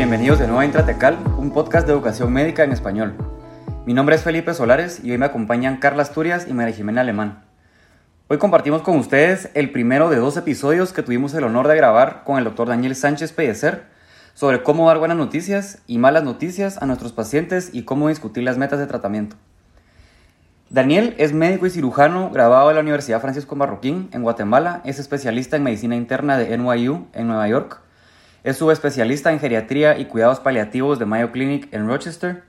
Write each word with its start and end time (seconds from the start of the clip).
bienvenidos 0.00 0.38
de 0.38 0.46
nuevo 0.46 0.60
a 0.60 0.64
Intratecal, 0.64 1.18
un 1.36 1.50
podcast 1.50 1.86
de 1.86 1.92
educación 1.92 2.32
médica 2.32 2.64
en 2.64 2.72
español. 2.72 3.12
Mi 3.84 3.92
nombre 3.92 4.16
es 4.16 4.22
Felipe 4.22 4.54
Solares 4.54 5.04
y 5.04 5.10
hoy 5.10 5.18
me 5.18 5.26
acompañan 5.26 5.76
Carla 5.76 6.00
Asturias 6.00 6.46
y 6.48 6.54
María 6.54 6.74
Jimena 6.74 7.02
Alemán. 7.02 7.44
Hoy 8.28 8.38
compartimos 8.38 8.80
con 8.80 8.96
ustedes 8.96 9.50
el 9.52 9.72
primero 9.72 10.08
de 10.08 10.16
dos 10.16 10.38
episodios 10.38 10.94
que 10.94 11.02
tuvimos 11.02 11.34
el 11.34 11.44
honor 11.44 11.68
de 11.68 11.76
grabar 11.76 12.22
con 12.24 12.38
el 12.38 12.44
doctor 12.44 12.68
Daniel 12.68 12.96
Sánchez 12.96 13.34
Pellecer 13.34 13.82
sobre 14.32 14.62
cómo 14.62 14.88
dar 14.88 14.96
buenas 14.96 15.18
noticias 15.18 15.82
y 15.86 15.98
malas 15.98 16.24
noticias 16.24 16.80
a 16.80 16.86
nuestros 16.86 17.12
pacientes 17.12 17.68
y 17.74 17.82
cómo 17.82 18.08
discutir 18.08 18.42
las 18.42 18.56
metas 18.56 18.78
de 18.78 18.86
tratamiento. 18.86 19.36
Daniel 20.70 21.14
es 21.18 21.34
médico 21.34 21.66
y 21.66 21.70
cirujano 21.70 22.30
graduado 22.30 22.68
de 22.68 22.74
la 22.74 22.80
Universidad 22.80 23.20
Francisco 23.20 23.54
Marroquín 23.54 24.08
en 24.12 24.22
Guatemala, 24.22 24.80
es 24.86 24.98
especialista 24.98 25.58
en 25.58 25.62
medicina 25.62 25.94
interna 25.94 26.38
de 26.38 26.56
NYU 26.56 27.06
en 27.12 27.26
Nueva 27.26 27.46
York, 27.48 27.82
es 28.42 28.56
subespecialista 28.56 29.32
en 29.32 29.38
geriatría 29.38 29.98
y 29.98 30.06
cuidados 30.06 30.40
paliativos 30.40 30.98
de 30.98 31.06
Mayo 31.06 31.30
Clinic 31.32 31.68
en 31.72 31.86
Rochester, 31.86 32.42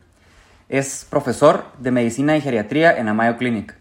es 0.69 1.05
profesor 1.09 1.65
de 1.79 1.91
medicina 1.91 2.37
y 2.37 2.41
geriatría 2.41 2.97
en 2.97 3.07
la 3.07 3.13
Mayo 3.13 3.37
Clinic. 3.37 3.75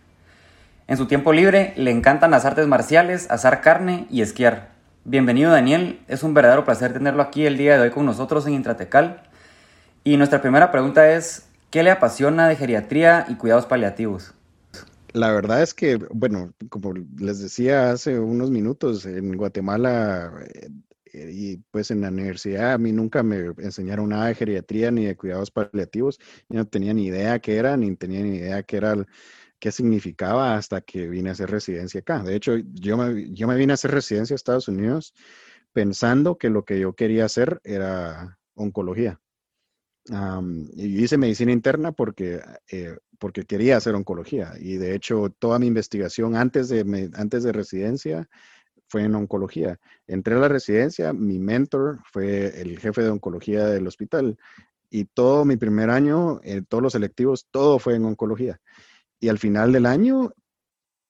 En 0.89 0.97
su 0.97 1.07
tiempo 1.07 1.33
libre 1.33 1.73
le 1.77 1.93
encantan 1.93 2.33
las 2.33 2.45
artes 2.45 2.67
marciales, 2.67 3.31
asar 3.31 3.61
carne 3.61 4.09
y 4.11 4.23
esquiar. 4.23 4.71
Bienvenido 5.05 5.53
Daniel, 5.53 6.01
es 6.09 6.25
un 6.25 6.35
verdadero 6.35 6.65
placer 6.65 6.93
tenerlo 6.93 7.23
aquí 7.23 7.47
el 7.47 7.57
día 7.57 7.77
de 7.77 7.83
hoy 7.83 7.91
con 7.91 8.07
nosotros 8.07 8.45
en 8.47 8.55
Intratecal. 8.55 9.23
Y 10.03 10.17
nuestra 10.17 10.43
primera 10.43 10.73
pregunta 10.73 11.13
es, 11.13 11.47
¿qué 11.71 11.85
le 11.85 11.93
apasiona 11.93 12.49
de 12.49 12.57
geriatría 12.57 13.25
y 13.29 13.37
cuidados 13.37 13.67
paliativos? 13.67 14.35
La 15.13 15.33
verdad 15.33 15.63
es 15.63 15.75
que, 15.75 15.97
bueno, 16.13 16.53
como 16.69 16.93
les 17.19 17.41
decía 17.41 17.93
hace 17.93 18.19
unos 18.19 18.51
minutos, 18.51 19.07
en 19.07 19.37
Guatemala 19.37 20.33
eh, 20.45 20.69
y 21.13 21.59
pues 21.71 21.91
en 21.91 22.01
la 22.01 22.09
universidad 22.09 22.73
a 22.73 22.79
mí 22.79 22.93
nunca 22.93 23.23
me 23.23 23.53
enseñaron 23.59 24.11
nada 24.11 24.27
de 24.27 24.35
geriatría 24.35 24.91
ni 24.91 25.07
de 25.07 25.17
cuidados 25.17 25.51
paliativos. 25.51 26.19
Yo 26.49 26.59
no 26.59 26.67
tenía 26.67 26.95
ni 26.95 27.07
idea 27.07 27.39
qué 27.41 27.57
era, 27.57 27.77
ni 27.77 27.95
tenía 27.97 28.23
ni 28.23 28.37
idea 28.37 28.63
qué 28.63 28.77
era 28.77 28.97
qué 29.61 29.71
significaba 29.71 30.57
hasta 30.57 30.81
que 30.81 31.07
vine 31.09 31.29
a 31.29 31.33
hacer 31.33 31.51
residencia 31.51 32.01
acá. 32.01 32.23
De 32.23 32.35
hecho, 32.35 32.57
yo 32.57 32.97
me, 32.97 33.33
yo 33.33 33.47
me 33.47 33.57
vine 33.57 33.73
a 33.73 33.75
hacer 33.75 33.91
residencia 33.93 34.35
a 34.35 34.37
Estados 34.37 34.69
Unidos 34.69 35.15
pensando 35.73 36.39
que 36.39 36.51
lo 36.51 36.65
que 36.65 36.81
yo 36.81 36.95
quería 36.95 37.27
hacer 37.27 37.61
era 37.63 38.39
oncología. 38.55 39.21
y 40.75 41.05
hice 41.05 41.19
medicina 41.19 41.53
interna 41.53 41.93
porque, 41.93 42.41
eh, 42.71 42.97
porque 43.19 43.45
quería 43.45 43.77
hacer 43.77 43.95
oncología. 43.95 44.55
Y 44.59 44.77
de 44.79 44.95
hecho, 44.95 45.31
toda 45.39 45.59
mi 45.59 45.67
investigación 45.67 46.35
antes 46.37 46.69
de, 46.69 47.11
antes 47.15 47.43
de 47.45 47.53
residencia 47.53 48.29
fue 48.91 49.05
en 49.05 49.15
oncología. 49.15 49.79
Entré 50.07 50.35
a 50.35 50.39
la 50.39 50.49
residencia, 50.49 51.15
mi 51.15 51.39
mentor 51.39 52.01
fue 52.13 52.61
el 52.61 52.79
jefe 52.79 53.03
de 53.03 53.11
oncología 53.11 53.67
del 53.67 53.87
hospital. 53.87 54.39
Y 54.91 55.07
todo 55.07 55.45
mi 55.45 55.57
primer 55.57 55.89
año, 55.89 56.41
eh, 56.43 56.63
todos 56.69 56.83
los 56.83 56.93
selectivos, 56.93 57.47
todo 57.51 57.79
fue 57.79 57.95
en 57.95 58.05
oncología 58.05 58.61
y 59.21 59.29
al 59.29 59.39
final 59.39 59.73
del 59.73 59.87
año 59.87 60.33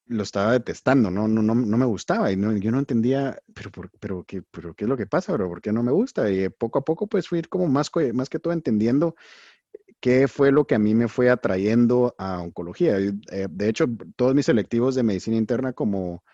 lo 0.07 0.25
estaba 0.25 0.53
detestando, 0.53 1.09
no, 1.09 1.29
no, 1.29 1.41
no, 1.41 1.55
no 1.55 1.77
me 1.77 1.85
gustaba 1.87 2.33
y 2.33 2.37
no, 2.37 2.55
yo 2.57 2.73
no 2.73 2.81
entendía, 2.81 3.41
pero, 3.55 3.71
pero, 4.01 4.25
¿qué, 4.25 4.43
pero 4.43 4.75
¿qué 4.75 4.85
es 4.85 4.89
lo 4.89 4.97
que 4.97 5.07
pasa, 5.07 5.33
bro? 5.33 5.49
¿Por 5.49 5.63
qué 5.63 5.73
no 5.73 5.85
me 5.85 5.93
gusta? 5.93 6.29
Y 6.31 6.49
poco 6.49 6.81
a 6.81 6.85
poco 6.85 7.07
pues 7.07 7.29
fui 7.29 7.43
como 7.43 7.69
más, 7.69 7.93
más 8.13 8.29
que 8.29 8.41
todo 8.41 8.53
entendiendo 8.53 9.15
qué 10.01 10.27
fue 10.27 10.51
lo 10.51 10.67
que 10.67 10.75
a 10.75 10.81
mí 10.81 10.97
me 10.97 11.07
fue 11.07 11.31
atrayendo 11.31 12.17
a 12.19 12.41
oncología. 12.41 12.99
Eh, 12.99 13.47
de 13.49 13.69
hecho, 13.69 13.87
todos 14.17 14.35
mis 14.35 14.47
selectivos 14.47 14.97
de 14.97 15.05
medicina 15.05 15.37
interna 15.37 15.73
como, 15.73 16.25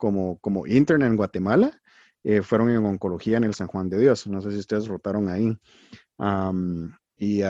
como, 0.00 0.38
como 0.38 0.66
intern 0.66 1.02
en 1.02 1.14
Guatemala 1.14 1.80
eh, 2.24 2.42
fueron 2.42 2.70
en 2.70 2.84
oncología 2.84 3.36
en 3.36 3.44
el 3.44 3.54
San 3.54 3.68
Juan 3.68 3.88
de 3.88 3.98
Dios. 3.98 4.26
No 4.26 4.40
sé 4.40 4.50
si 4.50 4.58
ustedes 4.58 4.88
rotaron 4.88 5.28
ahí. 5.28 5.56
y, 7.16 7.42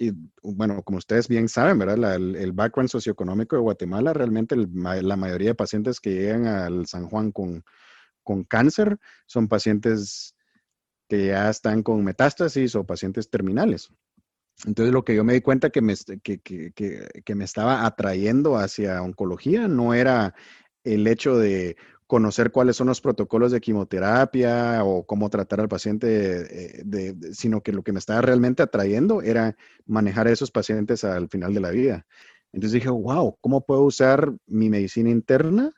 y 0.00 0.12
bueno, 0.42 0.82
como 0.82 0.98
ustedes 0.98 1.28
bien 1.28 1.48
saben, 1.48 1.78
¿verdad? 1.78 2.16
el, 2.16 2.52
background 2.52 2.90
socioeconómico 2.90 3.56
de 3.56 3.62
Guatemala, 3.62 4.12
realmente 4.12 4.56
la 4.56 5.16
mayoría 5.16 5.50
de 5.50 5.54
pacientes 5.54 6.00
que 6.00 6.10
llegan 6.10 6.46
al 6.46 6.86
San 6.86 7.08
Juan 7.08 7.32
con, 7.32 7.64
con 8.22 8.44
cáncer 8.44 8.98
son 9.26 9.48
pacientes 9.48 10.34
que 11.08 11.28
ya 11.28 11.48
están 11.48 11.82
con 11.82 12.04
metástasis 12.04 12.74
o 12.74 12.84
pacientes 12.84 13.30
terminales. 13.30 13.88
Entonces, 14.66 14.92
lo 14.92 15.04
que 15.04 15.14
yo 15.14 15.22
me 15.22 15.34
di 15.34 15.40
cuenta 15.40 15.70
que 15.70 15.80
me, 15.80 15.94
que, 16.22 16.40
que, 16.40 16.72
que 17.24 17.34
me 17.34 17.44
estaba 17.44 17.86
atrayendo 17.86 18.56
hacia 18.56 19.00
oncología 19.02 19.68
no 19.68 19.94
era 19.94 20.34
el 20.94 21.06
hecho 21.06 21.38
de 21.38 21.76
conocer 22.08 22.50
cuáles 22.50 22.74
son 22.74 22.86
los 22.86 23.02
protocolos 23.02 23.52
de 23.52 23.60
quimioterapia 23.60 24.82
o 24.82 25.04
cómo 25.04 25.28
tratar 25.28 25.60
al 25.60 25.68
paciente, 25.68 26.80
eh, 26.80 27.14
sino 27.32 27.60
que 27.60 27.70
lo 27.70 27.82
que 27.82 27.92
me 27.92 27.98
estaba 27.98 28.22
realmente 28.22 28.62
atrayendo 28.62 29.20
era 29.20 29.54
manejar 29.84 30.26
a 30.26 30.32
esos 30.32 30.50
pacientes 30.50 31.04
al 31.04 31.28
final 31.28 31.52
de 31.52 31.60
la 31.60 31.70
vida. 31.70 32.06
Entonces 32.50 32.72
dije, 32.72 32.88
wow, 32.88 33.36
¿cómo 33.42 33.60
puedo 33.60 33.82
usar 33.82 34.32
mi 34.46 34.70
medicina 34.70 35.10
interna 35.10 35.70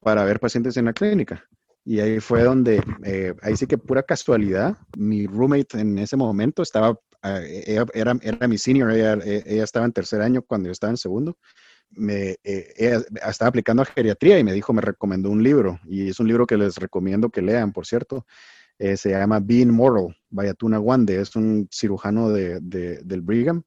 para 0.00 0.24
ver 0.24 0.40
pacientes 0.40 0.78
en 0.78 0.86
la 0.86 0.94
clínica? 0.94 1.44
Y 1.84 2.00
ahí 2.00 2.20
fue 2.20 2.42
donde, 2.42 2.82
eh, 3.04 3.34
ahí 3.42 3.54
sí 3.54 3.66
que 3.66 3.76
pura 3.76 4.02
casualidad, 4.02 4.78
mi 4.96 5.26
roommate 5.26 5.78
en 5.78 5.98
ese 5.98 6.16
momento 6.16 6.62
estaba, 6.62 6.98
eh, 7.22 7.84
era, 7.92 8.48
mi 8.48 8.56
senior, 8.56 8.92
ella 8.92 9.62
estaba 9.62 9.84
en 9.84 9.92
tercer 9.92 10.22
año 10.22 10.40
cuando 10.40 10.68
yo 10.68 10.72
estaba 10.72 10.90
en 10.90 10.96
segundo 10.96 11.36
me 11.90 12.36
eh, 12.44 13.02
estaba 13.26 13.48
aplicando 13.48 13.82
a 13.82 13.86
geriatría 13.86 14.38
y 14.38 14.44
me 14.44 14.52
dijo, 14.52 14.72
me 14.72 14.80
recomendó 14.80 15.30
un 15.30 15.42
libro 15.42 15.80
y 15.86 16.08
es 16.08 16.20
un 16.20 16.28
libro 16.28 16.46
que 16.46 16.56
les 16.56 16.76
recomiendo 16.76 17.30
que 17.30 17.42
lean, 17.42 17.72
por 17.72 17.86
cierto. 17.86 18.26
Eh, 18.78 18.96
se 18.96 19.10
llama 19.10 19.40
Being 19.40 19.70
Moral, 19.70 20.16
Bayatuna 20.30 20.80
Wande, 20.80 21.20
es 21.20 21.36
un 21.36 21.68
cirujano 21.70 22.30
de, 22.30 22.60
del 22.60 23.20
Brigham. 23.20 23.62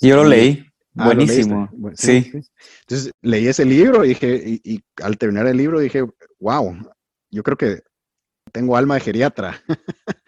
Yo 0.00 0.16
lo 0.16 0.24
leí, 0.24 0.66
ah, 0.96 1.06
buenísimo. 1.06 1.70
sí. 1.94 2.30
Entonces 2.80 3.12
leí 3.22 3.46
ese 3.46 3.64
libro 3.64 4.04
y, 4.04 4.08
dije, 4.08 4.60
y, 4.62 4.82
al 5.02 5.16
terminar 5.16 5.46
el 5.46 5.56
libro 5.56 5.80
dije, 5.80 6.04
wow, 6.40 6.76
yo 7.30 7.42
creo 7.42 7.56
que 7.56 7.82
tengo 8.52 8.76
alma 8.76 8.96
de 8.96 9.00
geriatra. 9.00 9.62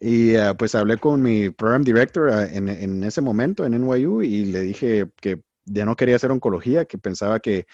y 0.00 0.34
ah, 0.34 0.54
pues 0.54 0.74
hablé 0.74 0.96
con 0.96 1.22
mi 1.22 1.50
program 1.50 1.84
director 1.84 2.30
ah, 2.30 2.48
en, 2.50 2.68
en, 2.68 3.04
ese 3.04 3.20
momento 3.20 3.64
en 3.64 3.80
NYU 3.80 4.22
y 4.22 4.46
le 4.46 4.62
dije 4.62 5.08
que 5.20 5.40
ya 5.70 5.84
no 5.84 5.96
quería 5.96 6.16
hacer 6.16 6.30
oncología, 6.30 6.84
que 6.84 6.98
pensaba 6.98 7.40
que, 7.40 7.66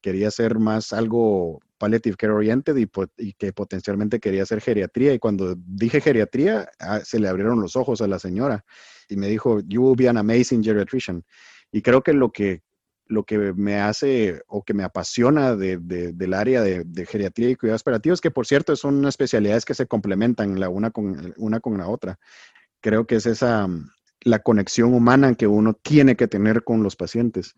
quería 0.00 0.28
hacer 0.28 0.58
más 0.58 0.92
algo 0.92 1.60
palliative 1.78 2.16
care 2.16 2.32
oriented 2.32 2.76
y, 2.76 3.32
que 3.34 3.52
potencialmente 3.52 4.18
quería 4.20 4.42
hacer 4.42 4.60
geriatría. 4.60 5.14
Y 5.14 5.18
cuando 5.18 5.54
dije 5.56 6.00
geriatría, 6.00 6.70
ah, 6.80 7.00
se 7.04 7.20
le 7.20 7.28
abrieron 7.28 7.60
los 7.60 7.76
ojos 7.76 8.00
a 8.00 8.08
la 8.08 8.18
señora 8.18 8.64
y 9.08 9.16
me 9.16 9.28
dijo, 9.28 9.60
you 9.60 9.82
will 9.82 9.96
be 9.96 10.08
an 10.08 10.16
amazing 10.16 10.62
geriatrician. 10.62 11.24
Y 11.70 11.82
creo 11.82 12.02
que 12.02 12.12
lo 12.12 12.32
que, 12.32 12.62
lo 13.06 13.24
que 13.24 13.38
me 13.54 13.76
hace 13.76 14.42
o 14.46 14.62
que 14.62 14.74
me 14.74 14.84
apasiona 14.84 15.54
del 15.56 16.34
área 16.34 16.62
de, 16.62 17.06
geriatría 17.06 17.50
y 17.50 17.56
cuidados 17.56 17.82
operativos, 17.82 18.20
que 18.20 18.30
por 18.30 18.46
cierto 18.46 18.74
son 18.76 19.06
especialidades 19.06 19.64
que 19.64 19.74
se 19.74 19.86
complementan 19.86 20.58
la 20.58 20.68
una 20.68 20.90
con, 20.90 21.34
una 21.36 21.60
con 21.60 21.78
la 21.78 21.88
otra. 21.88 22.18
Creo 22.80 23.06
que 23.06 23.16
es 23.16 23.26
esa, 23.26 23.68
la 24.28 24.40
conexión 24.40 24.94
humana 24.94 25.34
que 25.34 25.46
uno 25.46 25.74
tiene 25.74 26.16
que 26.16 26.28
tener 26.28 26.64
con 26.64 26.82
los 26.82 26.96
pacientes. 26.96 27.54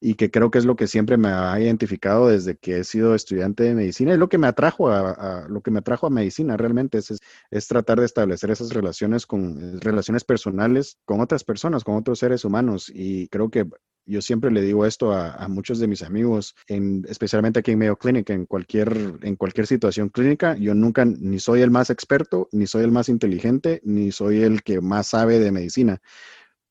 Y 0.00 0.14
que 0.14 0.32
creo 0.32 0.50
que 0.50 0.58
es 0.58 0.64
lo 0.64 0.74
que 0.74 0.88
siempre 0.88 1.16
me 1.16 1.28
ha 1.28 1.60
identificado 1.60 2.26
desde 2.26 2.56
que 2.56 2.78
he 2.78 2.84
sido 2.84 3.14
estudiante 3.14 3.62
de 3.62 3.74
medicina 3.74 4.12
y 4.12 4.16
lo 4.16 4.28
que 4.28 4.36
me 4.38 4.48
atrajo 4.48 4.90
a, 4.90 5.46
lo 5.48 5.60
que 5.60 5.70
me 5.70 5.78
atrajo 5.78 6.08
a 6.08 6.10
medicina 6.10 6.56
realmente 6.56 6.98
es, 6.98 7.20
es, 7.50 7.68
tratar 7.68 8.00
de 8.00 8.06
establecer 8.06 8.50
esas 8.50 8.72
relaciones 8.72 9.26
con 9.26 9.80
relaciones 9.80 10.24
personales 10.24 10.98
con 11.04 11.20
otras 11.20 11.44
personas, 11.44 11.84
con 11.84 11.96
otros 11.96 12.18
seres 12.18 12.44
humanos. 12.44 12.90
Y 12.92 13.28
creo 13.28 13.48
que 13.48 13.64
yo 14.04 14.20
siempre 14.20 14.50
le 14.50 14.62
digo 14.62 14.84
esto 14.86 15.12
a, 15.12 15.46
muchos 15.48 15.78
de 15.78 15.86
mis 15.86 16.02
amigos, 16.02 16.54
en, 16.66 17.04
especialmente 17.08 17.60
aquí 17.60 17.72
en 17.72 17.78
Mayo 17.78 17.96
Clinic, 17.96 18.30
en 18.30 18.46
cualquier, 18.46 19.18
en 19.22 19.36
cualquier 19.36 19.66
situación 19.66 20.08
clínica, 20.08 20.56
yo 20.56 20.74
nunca 20.74 21.04
ni 21.04 21.38
soy 21.38 21.62
el 21.62 21.70
más 21.70 21.90
experto, 21.90 22.48
ni 22.52 22.66
soy 22.66 22.84
el 22.84 22.90
más 22.90 23.08
inteligente, 23.08 23.80
ni 23.84 24.12
soy 24.12 24.42
el 24.42 24.62
que 24.62 24.80
más 24.80 25.08
sabe 25.08 25.38
de 25.38 25.52
medicina, 25.52 26.00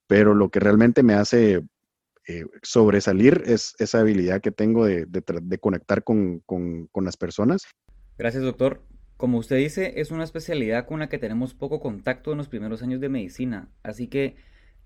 pero 0.07 0.33
lo 0.33 0.49
que 0.49 0.59
realmente 0.59 1.03
me 1.03 1.13
hace 1.13 1.63
eh, 2.27 2.45
sobresalir 2.61 3.43
es 3.45 3.75
esa 3.79 3.99
habilidad 3.99 4.41
que 4.41 4.51
tengo 4.51 4.85
de, 4.85 5.07
conectar 5.59 6.03
con, 6.03 6.39
con 6.39 7.05
las 7.05 7.17
personas. 7.17 7.63
Gracias, 8.17 8.43
doctor. 8.43 8.81
Como 9.17 9.37
usted 9.37 9.57
dice, 9.57 10.01
es 10.01 10.09
una 10.09 10.23
especialidad 10.23 10.87
con 10.87 10.99
la 10.99 11.07
que 11.07 11.19
tenemos 11.19 11.53
poco 11.53 11.79
contacto 11.79 12.31
en 12.31 12.39
los 12.39 12.47
primeros 12.47 12.81
años 12.81 12.99
de 12.99 13.07
medicina, 13.07 13.69
así 13.83 14.07
que 14.07 14.35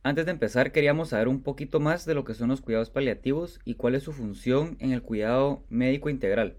antes 0.06 0.26
de 0.28 0.32
empezar, 0.32 0.72
queríamos 0.72 1.10
saber 1.10 1.28
un 1.28 1.42
poquito 1.42 1.80
más 1.80 2.06
de 2.06 2.14
lo 2.14 2.24
que 2.24 2.36
son 2.36 2.50
los 2.50 2.62
cuidados 2.62 2.92
paliativos 2.92 3.60
y 3.66 3.74
cuál 3.74 3.96
es 3.96 4.04
su 4.04 4.14
función 4.14 4.78
en 4.80 4.92
el 4.92 5.02
cuidado 5.02 5.64
médico 5.68 6.12
integral. 6.12 6.58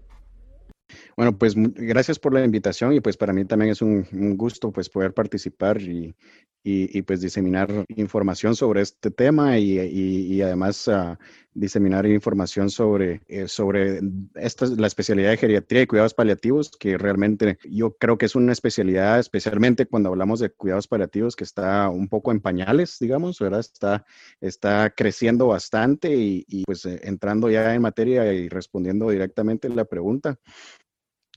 Bueno, 1.15 1.37
pues 1.37 1.55
gracias 1.55 2.19
por 2.19 2.33
la 2.33 2.43
invitación 2.43 2.93
y 2.93 2.99
pues 2.99 3.15
para 3.15 3.31
mí 3.31 3.45
también 3.45 3.71
es 3.71 3.81
un, 3.81 4.05
gusto 4.35 4.71
pues 4.73 4.89
poder 4.89 5.13
participar 5.13 5.81
y, 5.81 6.13
y, 6.61 7.01
pues 7.03 7.21
diseminar 7.21 7.69
información 7.95 8.53
sobre 8.53 8.81
este 8.81 9.11
tema 9.11 9.57
y, 9.57 9.79
y 9.79 10.41
además 10.41 10.85
uh, 10.89 11.15
diseminar 11.57 12.05
información 12.05 12.69
sobre, 12.69 13.21
eh, 13.27 13.47
sobre 13.47 13.99
esta, 14.35 14.67
la 14.67 14.87
especialidad 14.87 15.31
de 15.31 15.37
geriatría 15.37 15.81
y 15.81 15.87
cuidados 15.87 16.13
paliativos, 16.13 16.71
que 16.79 16.97
realmente 16.97 17.57
yo 17.63 17.95
creo 17.97 18.17
que 18.17 18.27
es 18.27 18.35
una 18.35 18.51
especialidad, 18.51 19.19
especialmente 19.19 19.87
cuando 19.87 20.09
hablamos 20.09 20.39
de 20.39 20.51
cuidados 20.51 20.87
paliativos, 20.87 21.35
que 21.35 21.43
está 21.43 21.89
un 21.89 22.07
poco 22.07 22.31
en 22.31 22.41
pañales, 22.41 22.97
digamos, 22.99 23.39
¿verdad? 23.39 23.61
Está, 23.61 24.05
está 24.39 24.91
creciendo 24.91 25.47
bastante 25.47 26.15
y, 26.15 26.45
y 26.47 26.63
pues 26.63 26.85
eh, 26.85 26.99
entrando 27.03 27.49
ya 27.49 27.73
en 27.73 27.81
materia 27.81 28.31
y 28.33 28.49
respondiendo 28.49 29.09
directamente 29.09 29.67
la 29.69 29.85
pregunta. 29.85 30.39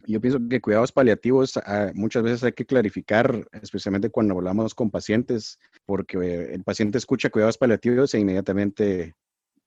Yo 0.06 0.20
pienso 0.20 0.40
que 0.48 0.60
cuidados 0.60 0.92
paliativos 0.92 1.56
ah, 1.58 1.92
muchas 1.94 2.22
veces 2.22 2.44
hay 2.44 2.52
que 2.52 2.66
clarificar, 2.66 3.46
especialmente 3.52 4.10
cuando 4.10 4.34
hablamos 4.34 4.74
con 4.74 4.90
pacientes, 4.90 5.58
porque 5.86 6.52
el 6.52 6.62
paciente 6.62 6.98
escucha 6.98 7.30
cuidados 7.30 7.58
paliativos 7.58 8.14
e 8.14 8.20
inmediatamente 8.20 9.14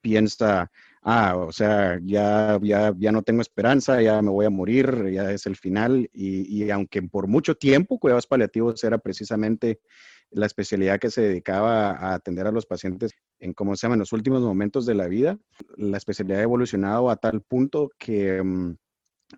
piensa, 0.04 0.70
ah, 1.02 1.36
o 1.38 1.52
sea, 1.52 2.00
ya, 2.04 2.60
ya, 2.62 2.94
ya 2.98 3.12
no 3.12 3.24
tengo 3.24 3.42
esperanza, 3.42 4.02
ya 4.02 4.22
me 4.22 4.30
voy 4.30 4.46
a 4.46 4.50
morir, 4.52 5.10
ya 5.12 5.32
es 5.32 5.46
el 5.48 5.56
final. 5.56 6.10
Y, 6.14 6.64
y 6.64 6.70
aunque 6.70 7.02
por 7.02 7.28
mucho 7.28 7.56
tiempo 7.56 7.98
cuidados 7.98 8.28
paliativos 8.28 8.84
era 8.84 8.98
precisamente 8.98 9.80
la 10.30 10.46
especialidad 10.46 11.00
que 11.00 11.10
se 11.10 11.22
dedicaba 11.22 11.92
a 11.92 12.16
atender 12.16 12.46
a 12.48 12.52
los 12.52 12.66
pacientes 12.66 13.14
en, 13.40 13.54
como 13.54 13.76
se 13.76 13.86
llama, 13.86 13.96
en 13.96 14.00
los 14.00 14.14
últimos 14.14 14.42
momentos 14.42 14.86
de 14.86 14.96
la 14.96 15.08
vida, 15.08 15.38
la 15.78 15.98
especialidad 15.98 16.40
ha 16.40 16.44
evolucionado 16.44 17.10
a 17.10 17.16
tal 17.16 17.42
punto 17.42 17.90
que... 17.98 18.76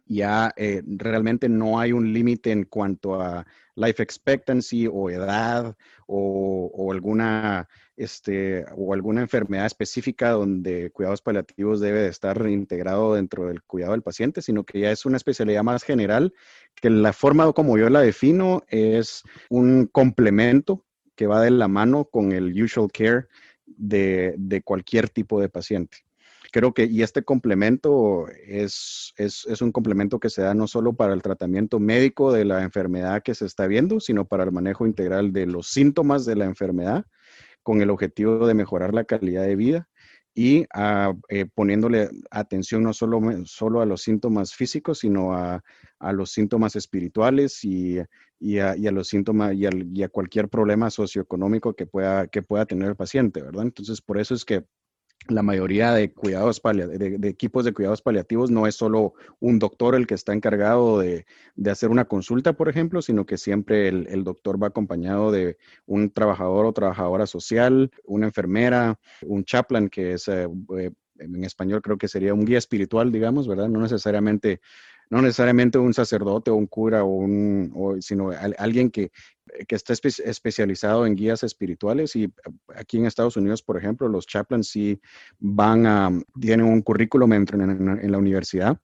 Ya 0.05 0.53
eh, 0.57 0.81
realmente 0.85 1.49
no 1.49 1.79
hay 1.79 1.91
un 1.91 2.13
límite 2.13 2.51
en 2.51 2.65
cuanto 2.65 3.21
a 3.21 3.45
life 3.75 4.01
expectancy 4.01 4.87
o 4.87 5.09
edad 5.09 5.75
o, 6.07 6.91
alguna 6.91 7.67
este, 7.97 8.65
o 8.75 8.93
alguna 8.93 9.21
enfermedad 9.21 9.65
específica 9.65 10.31
donde 10.31 10.91
cuidados 10.91 11.21
paliativos 11.21 11.79
debe 11.79 12.01
de 12.01 12.09
estar 12.09 12.47
integrado 12.47 13.15
dentro 13.15 13.47
del 13.47 13.63
cuidado 13.63 13.93
del 13.93 14.03
paciente, 14.03 14.41
sino 14.41 14.63
que 14.63 14.79
ya 14.81 14.91
es 14.91 15.05
una 15.05 15.17
especialidad 15.17 15.63
más 15.63 15.83
general, 15.83 16.33
que 16.75 16.89
la 16.89 17.13
forma 17.13 17.51
como 17.53 17.77
yo 17.77 17.89
la 17.89 18.01
defino 18.01 18.63
es 18.69 19.23
un 19.49 19.87
complemento 19.87 20.85
que 21.15 21.27
va 21.27 21.41
de 21.41 21.51
la 21.51 21.67
mano 21.67 22.05
con 22.05 22.31
el 22.31 22.61
usual 22.61 22.91
care 22.91 23.27
de 23.65 24.61
cualquier 24.63 25.09
tipo 25.09 25.41
de 25.41 25.49
paciente 25.49 26.04
creo 26.55 26.73
que, 26.73 26.85
y 26.85 27.03
este 27.03 27.21
complemento 27.21 28.29
es, 28.47 29.13
es, 29.17 29.45
es, 29.45 29.61
un 29.61 29.73
complemento 29.73 30.21
que 30.21 30.29
se 30.29 30.41
da 30.41 30.53
no 30.53 30.67
solo 30.67 30.93
para 30.93 31.13
el 31.13 31.21
tratamiento 31.21 31.81
médico 31.81 32.31
de 32.31 32.45
la 32.45 32.63
enfermedad 32.63 33.23
que 33.23 33.35
se 33.35 33.45
está 33.45 33.67
viendo, 33.67 33.99
sino 33.99 34.25
para 34.25 34.45
el 34.45 34.53
manejo 34.53 34.87
integral 34.87 35.33
de 35.33 35.47
los 35.47 35.67
síntomas 35.67 36.23
de 36.23 36.37
la 36.37 36.45
enfermedad, 36.45 37.07
con 37.61 37.81
el 37.81 37.89
objetivo 37.89 38.47
de 38.47 38.53
mejorar 38.53 38.93
la 38.93 39.03
calidad 39.03 39.43
de 39.43 39.57
vida 39.57 39.89
y 40.33 40.65
ah, 40.73 41.13
eh, 41.27 41.45
poniéndole 41.53 42.07
atención 42.31 42.83
no 42.83 42.93
solo, 42.93 43.19
solo 43.43 43.81
a 43.81 43.85
los 43.85 44.01
síntomas 44.01 44.53
físicos, 44.53 44.99
sino 44.99 45.33
a, 45.33 45.61
a 45.99 46.13
los 46.13 46.31
síntomas 46.31 46.77
espirituales 46.77 47.65
y, 47.65 47.97
y, 48.39 48.59
a, 48.59 48.77
y 48.77 48.87
a, 48.87 48.91
los 48.91 49.09
síntomas 49.09 49.55
y, 49.55 49.67
y 49.93 50.03
a, 50.03 50.07
cualquier 50.07 50.47
problema 50.47 50.89
socioeconómico 50.89 51.75
que 51.75 51.85
pueda, 51.85 52.27
que 52.27 52.41
pueda 52.41 52.65
tener 52.65 52.87
el 52.87 52.95
paciente, 52.95 53.41
¿verdad? 53.41 53.63
Entonces, 53.63 54.01
por 54.01 54.19
eso 54.19 54.33
es 54.33 54.45
que 54.45 54.63
la 55.27 55.41
mayoría 55.41 55.91
de 55.91 56.11
cuidados 56.13 56.61
de, 56.63 57.17
de, 57.17 57.29
equipos 57.29 57.65
de 57.65 57.73
cuidados 57.73 58.01
paliativos 58.01 58.51
no 58.51 58.67
es 58.67 58.75
solo 58.75 59.13
un 59.39 59.57
doctor 59.57 59.95
el 59.95 60.05
que 60.05 60.13
está 60.13 60.33
encargado 60.33 60.99
de, 60.99 61.25
de 61.55 61.71
hacer 61.71 61.89
una 61.89 62.05
consulta, 62.05 62.53
por 62.53 62.69
ejemplo, 62.69 63.01
sino 63.01 63.25
que 63.25 63.37
siempre 63.37 63.87
el, 63.87 64.23
doctor 64.23 64.61
va 64.61 64.67
acompañado 64.67 65.31
de 65.31 65.57
un 65.85 66.11
trabajador 66.11 66.65
o 66.65 66.73
trabajadora 66.73 67.25
social, 67.25 67.91
una 68.03 68.27
enfermera, 68.27 68.99
un 69.23 69.43
chaplain, 69.45 69.89
que 69.89 70.13
es 70.13 70.27
eh, 70.27 70.47
eh, 70.77 70.91
en 71.17 71.43
español 71.43 71.81
creo 71.81 71.97
que 71.97 72.07
sería 72.07 72.33
un 72.33 72.45
guía 72.45 72.57
espiritual, 72.57 73.11
digamos, 73.11 73.47
¿verdad? 73.47 73.69
No 73.69 73.79
necesariamente 73.81 74.61
no 75.09 75.21
necesariamente 75.21 75.77
un 75.77 75.93
sacerdote 75.93 76.49
o 76.49 76.55
un 76.55 76.65
cura, 76.65 77.03
o 77.03 77.07
un, 77.07 77.97
sino 78.01 78.31
alguien 78.57 78.89
que, 78.89 79.11
que 79.67 79.75
está 79.75 79.93
especializado 79.93 81.05
en 81.05 81.15
guías 81.15 81.43
espirituales. 81.43 82.15
Y 82.15 82.31
aquí 82.75 82.97
en 82.97 83.05
Estados 83.05 83.37
Unidos, 83.37 83.61
por 83.63 83.77
ejemplo, 83.77 84.07
los 84.07 84.27
chaplains 84.27 84.67
sí 84.67 84.99
van 85.39 85.85
a, 85.85 86.11
tienen 86.39 86.65
un 86.65 86.81
currículum 86.81 87.33
en, 87.33 87.45
en, 88.01 88.11
la 88.11 88.17
universidad 88.17 88.77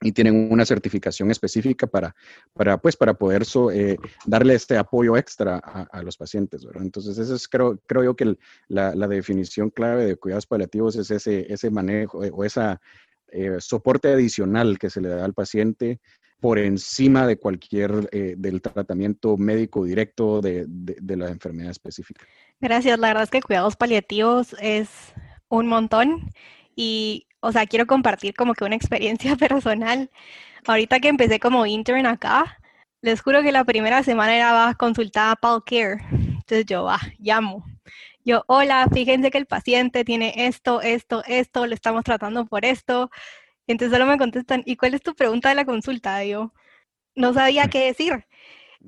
y 0.00 0.12
tienen 0.12 0.52
una 0.52 0.66
certificación 0.66 1.30
específica 1.30 1.86
para, 1.86 2.14
para, 2.52 2.78
pues, 2.78 2.96
para 2.96 3.14
poder 3.14 3.44
eh, 3.72 3.96
darle 4.26 4.54
este 4.54 4.76
apoyo 4.76 5.16
extra 5.16 5.56
a, 5.56 6.02
los 6.02 6.16
pacientes. 6.16 6.64
¿verdad? 6.64 6.82
Entonces, 6.82 7.16
eso 7.18 7.34
es, 7.34 7.48
creo, 7.48 7.78
creo 7.86 8.04
yo 8.04 8.16
que 8.16 8.36
la, 8.68 8.92
definición 9.08 9.70
clave 9.70 10.04
de 10.04 10.16
cuidados 10.16 10.46
paliativos 10.46 10.96
es 10.96 11.10
ese, 11.10 11.52
ese 11.52 11.70
manejo 11.70 12.18
o 12.18 12.44
esa 12.44 12.80
eh, 13.28 13.56
soporte 13.58 14.08
adicional 14.12 14.78
que 14.78 14.90
se 14.90 15.00
le 15.00 15.08
da 15.08 15.24
al 15.24 15.34
paciente 15.34 16.00
por 16.40 16.58
encima 16.58 17.26
de 17.26 17.38
cualquier 17.38 18.08
eh, 18.12 18.34
del 18.36 18.60
tratamiento 18.60 19.36
médico 19.36 19.84
directo 19.84 20.40
de, 20.40 20.64
de, 20.66 21.16
la 21.16 21.28
enfermedad 21.28 21.70
específica. 21.70 22.24
Gracias, 22.60 22.98
la 22.98 23.08
verdad 23.08 23.24
es 23.24 23.30
que 23.30 23.40
cuidados 23.40 23.76
paliativos 23.76 24.54
es 24.60 24.88
un 25.48 25.66
montón 25.66 26.30
y, 26.74 27.26
o 27.40 27.52
sea, 27.52 27.66
quiero 27.66 27.86
compartir 27.86 28.34
como 28.34 28.54
que 28.54 28.64
una 28.64 28.76
experiencia 28.76 29.36
personal. 29.36 30.10
Ahorita 30.66 31.00
que 31.00 31.08
empecé 31.08 31.40
como 31.40 31.64
intern 31.66 32.06
acá, 32.06 32.58
les 33.00 33.20
juro 33.20 33.42
que 33.42 33.52
la 33.52 33.64
primera 33.64 34.02
semana 34.02 34.36
era 34.36 34.74
consultada 34.78 35.32
a 35.32 35.36
Paul 35.36 35.62
Care. 35.64 35.98
Entonces 36.10 36.66
yo, 36.66 36.84
va, 36.84 37.00
llamo 37.18 37.64
yo, 38.26 38.42
hola, 38.48 38.88
fíjense 38.92 39.30
que 39.30 39.38
el 39.38 39.46
paciente 39.46 40.04
tiene 40.04 40.34
esto, 40.34 40.82
esto, 40.82 41.22
esto, 41.28 41.64
lo 41.68 41.74
estamos 41.74 42.02
tratando 42.02 42.44
por 42.44 42.64
esto. 42.64 43.08
Entonces 43.66 43.96
solo 43.96 44.10
me 44.10 44.18
contestan, 44.18 44.62
¿y 44.66 44.76
cuál 44.76 44.94
es 44.94 45.02
tu 45.02 45.14
pregunta 45.14 45.48
de 45.48 45.54
la 45.56 45.64
consulta? 45.64 46.24
Yo 46.24 46.52
no 47.14 47.34
sabía 47.34 47.68
qué 47.68 47.86
decir. 47.86 48.26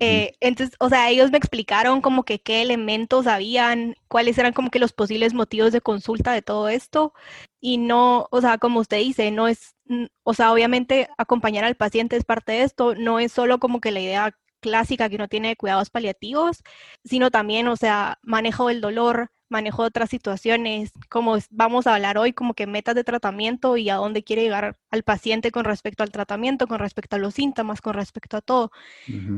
Eh, 0.01 0.35
entonces, 0.41 0.77
o 0.81 0.89
sea, 0.89 1.11
ellos 1.11 1.33
me 1.33 1.39
explicaron 1.39 2.01
como 2.01 2.25
que 2.25 2.41
qué 2.41 2.63
elementos 2.63 3.27
habían, 3.27 3.97
cuáles 4.09 4.39
eran 4.39 4.53
como 4.53 4.71
que 4.71 4.79
los 4.79 4.93
posibles 4.93 5.35
motivos 5.35 5.73
de 5.73 5.81
consulta 5.81 6.33
de 6.33 6.43
todo 6.43 6.69
esto. 6.69 7.13
Y 7.61 7.79
no, 7.79 8.29
o 8.31 8.41
sea, 8.41 8.59
como 8.59 8.81
usted 8.81 8.99
dice, 8.99 9.31
no 9.33 9.49
es, 9.49 9.77
o 10.23 10.35
sea, 10.35 10.53
obviamente 10.53 11.09
acompañar 11.19 11.65
al 11.65 11.77
paciente 11.77 12.17
es 12.17 12.25
parte 12.25 12.53
de 12.53 12.63
esto, 12.63 12.95
no 12.95 13.19
es 13.21 13.33
solo 13.33 13.59
como 13.59 13.81
que 13.81 13.91
la 13.91 14.01
idea 14.01 14.37
clásica 14.61 15.09
que 15.09 15.17
uno 15.17 15.29
tiene 15.29 15.49
de 15.49 15.57
cuidados 15.57 15.91
paliativos, 15.91 16.63
sino 17.05 17.31
también, 17.31 17.69
o 17.69 17.77
sea, 17.77 18.19
manejo 18.23 18.69
del 18.69 18.81
dolor, 18.81 19.31
manejo 19.49 19.83
de 19.83 19.89
otras 19.89 20.11
situaciones, 20.11 20.93
como 21.09 21.37
vamos 21.51 21.87
a 21.87 21.95
hablar 21.95 22.19
hoy, 22.19 22.33
como 22.33 22.55
que 22.55 22.67
metas 22.67 22.95
de 22.95 23.05
tratamiento 23.05 23.77
y 23.77 23.89
a 23.91 23.97
dónde 23.97 24.23
quiere 24.23 24.43
llegar 24.43 24.77
al 24.91 25.03
paciente 25.03 25.51
con 25.51 25.65
respecto 25.65 26.03
al 26.03 26.11
tratamiento, 26.11 26.67
con 26.67 26.79
respecto 26.79 27.17
a 27.17 27.19
los 27.19 27.35
síntomas, 27.35 27.81
con 27.81 27.95
respecto 27.95 28.37
a 28.37 28.41
todo. 28.41 28.71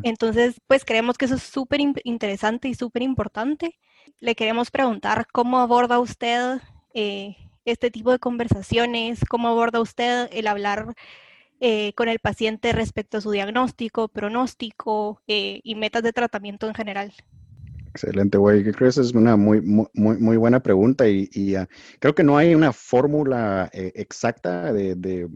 Entonces, 0.02 0.60
pues 0.66 0.84
creemos 0.84 1.18
que 1.18 1.26
eso 1.26 1.36
es 1.36 1.42
súper 1.42 1.80
interesante 2.04 2.68
y 2.68 2.74
súper 2.74 3.02
importante. 3.02 3.78
Le 4.18 4.34
queremos 4.34 4.70
preguntar 4.70 5.26
cómo 5.32 5.58
aborda 5.58 5.98
usted 5.98 6.60
eh, 6.94 7.36
este 7.64 7.90
tipo 7.90 8.10
de 8.10 8.18
conversaciones, 8.18 9.20
cómo 9.28 9.48
aborda 9.48 9.80
usted 9.80 10.28
el 10.32 10.46
hablar 10.46 10.94
eh, 11.60 11.92
con 11.94 12.08
el 12.08 12.18
paciente 12.18 12.72
respecto 12.72 13.18
a 13.18 13.20
su 13.20 13.30
diagnóstico, 13.30 14.08
pronóstico 14.08 15.22
eh, 15.26 15.60
y 15.62 15.74
metas 15.74 16.02
de 16.02 16.12
tratamiento 16.12 16.66
en 16.66 16.74
general? 16.74 17.12
Excelente, 17.94 18.38
güey. 18.38 18.62
Creo 18.62 18.74
que 18.74 18.86
esa 18.86 19.00
es 19.00 19.12
una 19.14 19.36
muy, 19.36 19.60
muy, 19.60 19.88
muy 19.94 20.36
buena 20.36 20.60
pregunta 20.62 21.08
y, 21.08 21.54
ah, 21.56 21.68
creo 21.98 22.14
que 22.14 22.22
no 22.22 22.36
hay 22.38 22.54
una 22.54 22.72
fórmula 22.72 23.68
eh, 23.72 23.92
exacta 23.96 24.72
de, 24.72 24.94
de, 24.94 25.28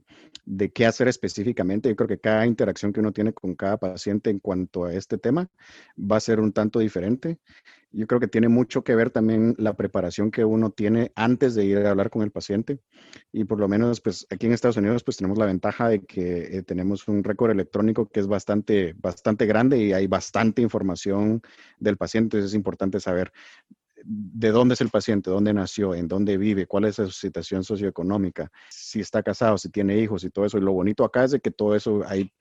de, 0.45 0.71
qué 0.73 0.87
hacer 0.87 1.09
específicamente. 1.09 1.89
Yo 1.89 1.97
creo 1.97 2.09
que 2.09 2.19
cada 2.19 2.47
interacción 2.47 2.93
que 2.93 3.01
uno 3.01 3.13
tiene 3.13 3.33
con 3.33 3.57
cada 3.57 3.77
paciente 3.77 4.31
en 4.31 4.39
cuanto 4.39 4.85
a 4.85 4.95
este 4.95 5.19
tema 5.19 5.49
va 5.99 6.17
a 6.17 6.21
ser 6.21 6.39
un 6.39 6.53
tanto 6.53 6.79
diferente 6.79 7.39
yo 7.95 8.07
creo 8.07 8.21
que 8.21 8.29
tiene 8.29 8.49
mucho 8.49 8.83
que 8.83 8.95
ver 8.95 9.11
también 9.11 9.55
la 9.59 9.75
preparación 9.75 10.31
que 10.31 10.45
uno 10.45 10.71
tiene 10.71 11.13
antes 11.15 11.55
de 11.55 11.65
ir 11.65 11.79
a 11.79 11.91
hablar 11.91 12.11
con 12.11 12.23
el 12.23 12.31
paciente. 12.31 12.81
Y 13.33 13.45
por 13.45 13.61
lo 13.61 13.69
menos, 13.69 14.01
pues 14.01 14.27
aquí 14.31 14.47
en 14.47 14.53
Estados 14.53 14.77
Unidos, 14.77 15.05
pues 15.05 15.17
tenemos 15.17 15.39
la 15.39 15.47
ventaja 15.47 15.89
de 15.89 16.05
que 16.05 16.59
eh, 16.59 16.63
tenemos 16.63 17.07
un 17.09 17.23
récord 17.23 17.53
electrónico 17.53 18.09
que 18.09 18.21
es 18.21 18.27
bastante, 18.27 18.95
bastante 18.99 19.47
grande 19.47 19.79
y 19.79 19.93
hay 19.93 20.07
bastante 20.07 20.63
información 20.63 21.41
del 21.79 21.97
paciente. 21.97 22.37
Entonces 22.37 22.51
es 22.51 22.57
importante 22.57 22.99
saber 23.01 23.33
de 24.07 24.51
dónde 24.51 24.75
es 24.75 24.81
el 24.81 24.91
paciente, 24.91 25.31
dónde 25.31 25.55
nació, 25.55 25.95
en 25.95 26.09
dónde 26.09 26.37
vive, 26.37 26.67
cuál 26.67 26.85
es 26.85 26.97
su 26.97 27.11
situación 27.11 27.65
socioeconómica, 27.65 28.51
si 28.69 29.01
está 29.01 29.23
casado, 29.23 29.57
si 29.59 29.71
tiene 29.71 29.99
hijos 29.99 30.25
y 30.25 30.31
todo 30.31 30.45
eso. 30.45 30.59
Y 30.59 30.61
lo 30.61 30.73
bonito 30.73 31.05
acá 31.05 31.25
es 31.25 31.31
de 31.31 31.41
que 31.41 31.51
todo 31.51 31.75
eso 31.75 32.03
hay, 32.07 32.33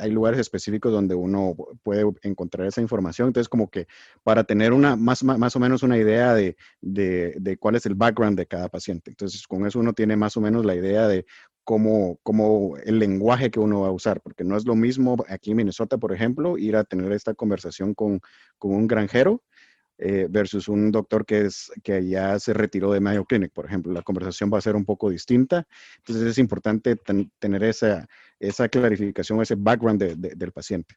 hay 0.00 0.10
lugares 0.10 0.40
específicos 0.40 0.92
donde 0.92 1.14
uno 1.14 1.54
puede 1.82 2.04
encontrar 2.22 2.66
esa 2.66 2.80
información. 2.80 3.28
Entonces, 3.28 3.48
como 3.48 3.70
que 3.70 3.86
para 4.22 4.44
tener 4.44 4.72
una 4.72 4.96
más, 4.96 5.22
más 5.22 5.56
o 5.56 5.60
menos 5.60 5.82
una 5.82 5.96
idea 5.96 6.34
de, 6.34 6.56
de, 6.80 7.34
de 7.38 7.56
cuál 7.56 7.76
es 7.76 7.86
el 7.86 7.94
background 7.94 8.36
de 8.36 8.46
cada 8.46 8.68
paciente. 8.68 9.10
Entonces, 9.10 9.46
con 9.46 9.66
eso 9.66 9.78
uno 9.78 9.92
tiene 9.92 10.16
más 10.16 10.36
o 10.36 10.40
menos 10.40 10.64
la 10.64 10.74
idea 10.74 11.06
de 11.06 11.26
como, 11.64 12.18
como 12.22 12.76
el 12.78 12.98
lenguaje 12.98 13.50
que 13.50 13.60
uno 13.60 13.82
va 13.82 13.88
a 13.88 13.92
usar, 13.92 14.20
porque 14.20 14.42
no 14.42 14.56
es 14.56 14.64
lo 14.66 14.74
mismo 14.74 15.16
aquí 15.28 15.52
en 15.52 15.58
Minnesota, 15.58 15.98
por 15.98 16.12
ejemplo, 16.12 16.58
ir 16.58 16.74
a 16.74 16.84
tener 16.84 17.12
esta 17.12 17.34
conversación 17.34 17.94
con, 17.94 18.20
con 18.58 18.72
un 18.72 18.88
granjero 18.88 19.42
eh, 20.02 20.28
versus 20.30 20.66
un 20.66 20.90
doctor 20.90 21.26
que, 21.26 21.42
es, 21.42 21.70
que 21.82 22.08
ya 22.08 22.38
se 22.38 22.54
retiró 22.54 22.90
de 22.90 23.00
Mayo 23.00 23.26
Clinic, 23.26 23.52
por 23.52 23.66
ejemplo. 23.66 23.92
La 23.92 24.00
conversación 24.00 24.50
va 24.50 24.56
a 24.56 24.62
ser 24.62 24.74
un 24.74 24.86
poco 24.86 25.10
distinta. 25.10 25.66
Entonces 25.98 26.26
es 26.26 26.38
importante 26.38 26.96
tener 26.96 27.64
esa, 27.64 28.08
esa 28.38 28.70
clarificación, 28.70 29.42
ese 29.42 29.56
background 29.56 30.02
del 30.02 30.52
paciente. 30.52 30.94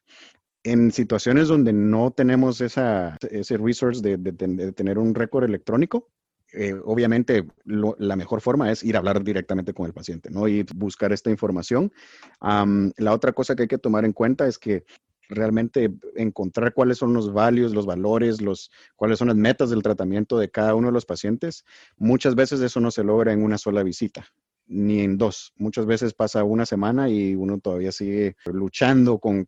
En 0.62 0.90
situaciones 0.90 1.48
donde 1.48 1.74
no 1.74 2.12
tenemos 2.12 2.62
esa, 2.62 3.18
ese 3.30 3.58
resource 3.58 4.00
de, 4.00 4.72
tener 4.72 4.98
un 4.98 5.14
récord 5.14 5.44
electrónico, 5.44 6.08
eh, 6.54 6.72
obviamente 6.82 7.46
la 7.66 8.16
mejor 8.16 8.40
forma 8.40 8.72
es 8.72 8.82
ir 8.82 8.96
a 8.96 9.00
hablar 9.00 9.22
directamente 9.22 9.74
con 9.74 9.84
el 9.84 9.92
paciente, 9.92 10.30
¿no? 10.30 10.48
Y 10.48 10.64
buscar 10.74 11.12
esta 11.12 11.28
información. 11.28 11.92
la 12.40 13.12
otra 13.12 13.32
cosa 13.34 13.54
que 13.54 13.64
hay 13.64 13.68
que 13.68 13.76
tomar 13.76 14.06
en 14.06 14.14
cuenta 14.14 14.46
es 14.46 14.58
que 14.58 14.86
realmente 15.28 15.92
encontrar 16.16 16.74
cuáles 16.74 16.98
son 16.98 17.14
los 17.14 17.32
values, 17.32 17.72
los 17.72 17.86
valores, 17.86 18.40
los, 18.40 18.70
cuáles 18.96 19.18
son 19.18 19.28
las 19.28 19.36
metas 19.36 19.70
del 19.70 19.82
tratamiento 19.82 20.38
de 20.38 20.50
cada 20.50 20.74
uno 20.74 20.88
de 20.88 20.92
los 20.92 21.06
pacientes. 21.06 21.64
Muchas 21.96 22.34
veces 22.34 22.60
eso 22.60 22.80
no 22.80 22.90
se 22.90 23.04
logra 23.04 23.32
en 23.32 23.42
una 23.42 23.58
sola 23.58 23.82
visita, 23.82 24.26
ni 24.66 25.00
en 25.00 25.18
dos. 25.18 25.52
Muchas 25.56 25.86
veces 25.86 26.14
pasa 26.14 26.44
una 26.44 26.66
semana 26.66 27.08
y 27.08 27.34
uno 27.34 27.58
todavía 27.58 27.92
sigue 27.92 28.36
luchando 28.46 29.18
con, 29.18 29.46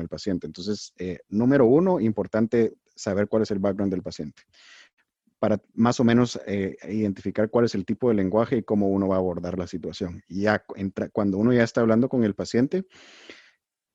el 0.00 0.08
paciente. 0.08 0.46
Entonces, 0.46 0.92
eh, 0.98 1.20
número 1.28 1.66
uno, 1.66 2.00
importante 2.00 2.74
saber 2.94 3.28
cuál 3.28 3.42
es 3.42 3.50
el 3.50 3.58
background 3.58 3.92
del 3.92 4.02
paciente 4.02 4.42
para 5.42 5.60
más 5.74 5.98
o 5.98 6.04
menos 6.04 6.40
eh, 6.46 6.76
identificar 6.88 7.50
cuál 7.50 7.64
es 7.64 7.74
el 7.74 7.84
tipo 7.84 8.08
de 8.08 8.14
lenguaje 8.14 8.58
y 8.58 8.62
cómo 8.62 8.88
uno 8.88 9.08
va 9.08 9.16
a 9.16 9.18
abordar 9.18 9.58
la 9.58 9.66
situación. 9.66 10.22
Ya 10.28 10.64
cuando 11.10 11.36
uno 11.36 11.52
ya 11.52 11.64
está 11.64 11.80
hablando 11.80 12.08
con 12.08 12.22
el 12.22 12.36
paciente, 12.36 12.84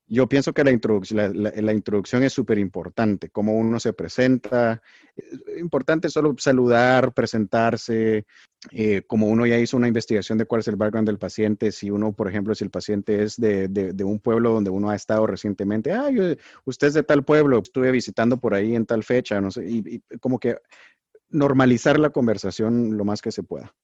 yo 0.08 0.28
pienso 0.28 0.52
que 0.54 0.64
la 0.64 0.70
introducción, 0.70 1.32
la, 1.34 1.72
introducción 1.72 2.22
es 2.22 2.32
súper 2.32 2.58
importante, 2.58 3.28
cómo 3.28 3.56
uno 3.56 3.78
se 3.78 3.92
presenta. 3.92 4.82
Es 5.14 5.58
importante 5.58 6.08
solo 6.08 6.34
saludar, 6.38 7.12
presentarse, 7.12 8.24
eh, 8.72 9.02
como 9.06 9.26
uno 9.26 9.46
ya 9.46 9.58
hizo 9.58 9.76
una 9.76 9.86
investigación 9.86 10.38
de 10.38 10.46
cuál 10.46 10.60
es 10.60 10.68
el 10.68 10.76
background 10.76 11.06
del 11.06 11.18
paciente, 11.18 11.72
si 11.72 11.90
uno, 11.90 12.12
por 12.12 12.28
ejemplo, 12.28 12.54
si 12.54 12.64
el 12.64 12.70
paciente 12.70 13.22
es 13.22 13.36
de, 13.36 13.68
de, 13.68 14.04
un 14.04 14.18
pueblo 14.18 14.52
donde 14.52 14.70
uno 14.70 14.88
ha 14.90 14.96
estado 14.96 15.26
recientemente, 15.26 15.92
ah, 15.92 16.08
usted 16.64 16.86
es 16.86 16.94
de 16.94 17.02
tal 17.02 17.24
pueblo, 17.24 17.58
estuve 17.58 17.90
visitando 17.92 18.38
por 18.38 18.54
ahí 18.54 18.74
en 18.74 18.86
tal 18.86 19.04
fecha, 19.04 19.40
no 19.40 19.50
sé, 19.50 19.66
y, 19.68 20.02
y 20.10 20.18
como 20.18 20.38
que 20.38 20.56
normalizar 21.28 21.98
la 21.98 22.10
conversación 22.10 22.96
lo 22.96 23.04
más 23.04 23.20
que 23.20 23.30
se 23.30 23.42
pueda. 23.42 23.74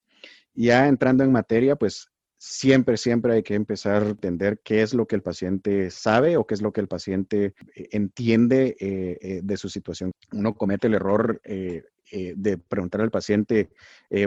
Ya 0.55 0.89
entrando 0.89 1.23
en 1.23 1.33
materia, 1.33 1.77
pues 1.77 2.09
siempre, 2.45 2.99
siempre 2.99 3.33
hay 3.33 3.43
que 3.43 3.55
empezar 3.55 4.03
a 4.03 4.09
entender 4.11 4.61
qué 4.63 4.83
es 4.83 4.93
lo 4.93 5.07
que 5.07 5.17
el 5.17 5.23
paciente 5.23 5.91
sabe 5.91 6.37
o 6.37 6.47
qué 6.47 6.55
es 6.55 6.61
lo 6.61 6.73
que 6.73 6.83
el 6.83 6.89
paciente 6.89 7.55
eh, 7.75 7.89
entiende 7.93 8.77
eh, 8.79 9.19
eh, 9.21 9.41
de 9.43 9.57
su 9.57 9.71
situación. 9.71 10.13
Uno 10.31 10.55
comete 10.55 10.89
el 10.89 10.95
error 10.95 11.41
de 12.15 12.59
preguntar 12.59 13.01
al 13.01 13.11
paciente, 13.11 13.71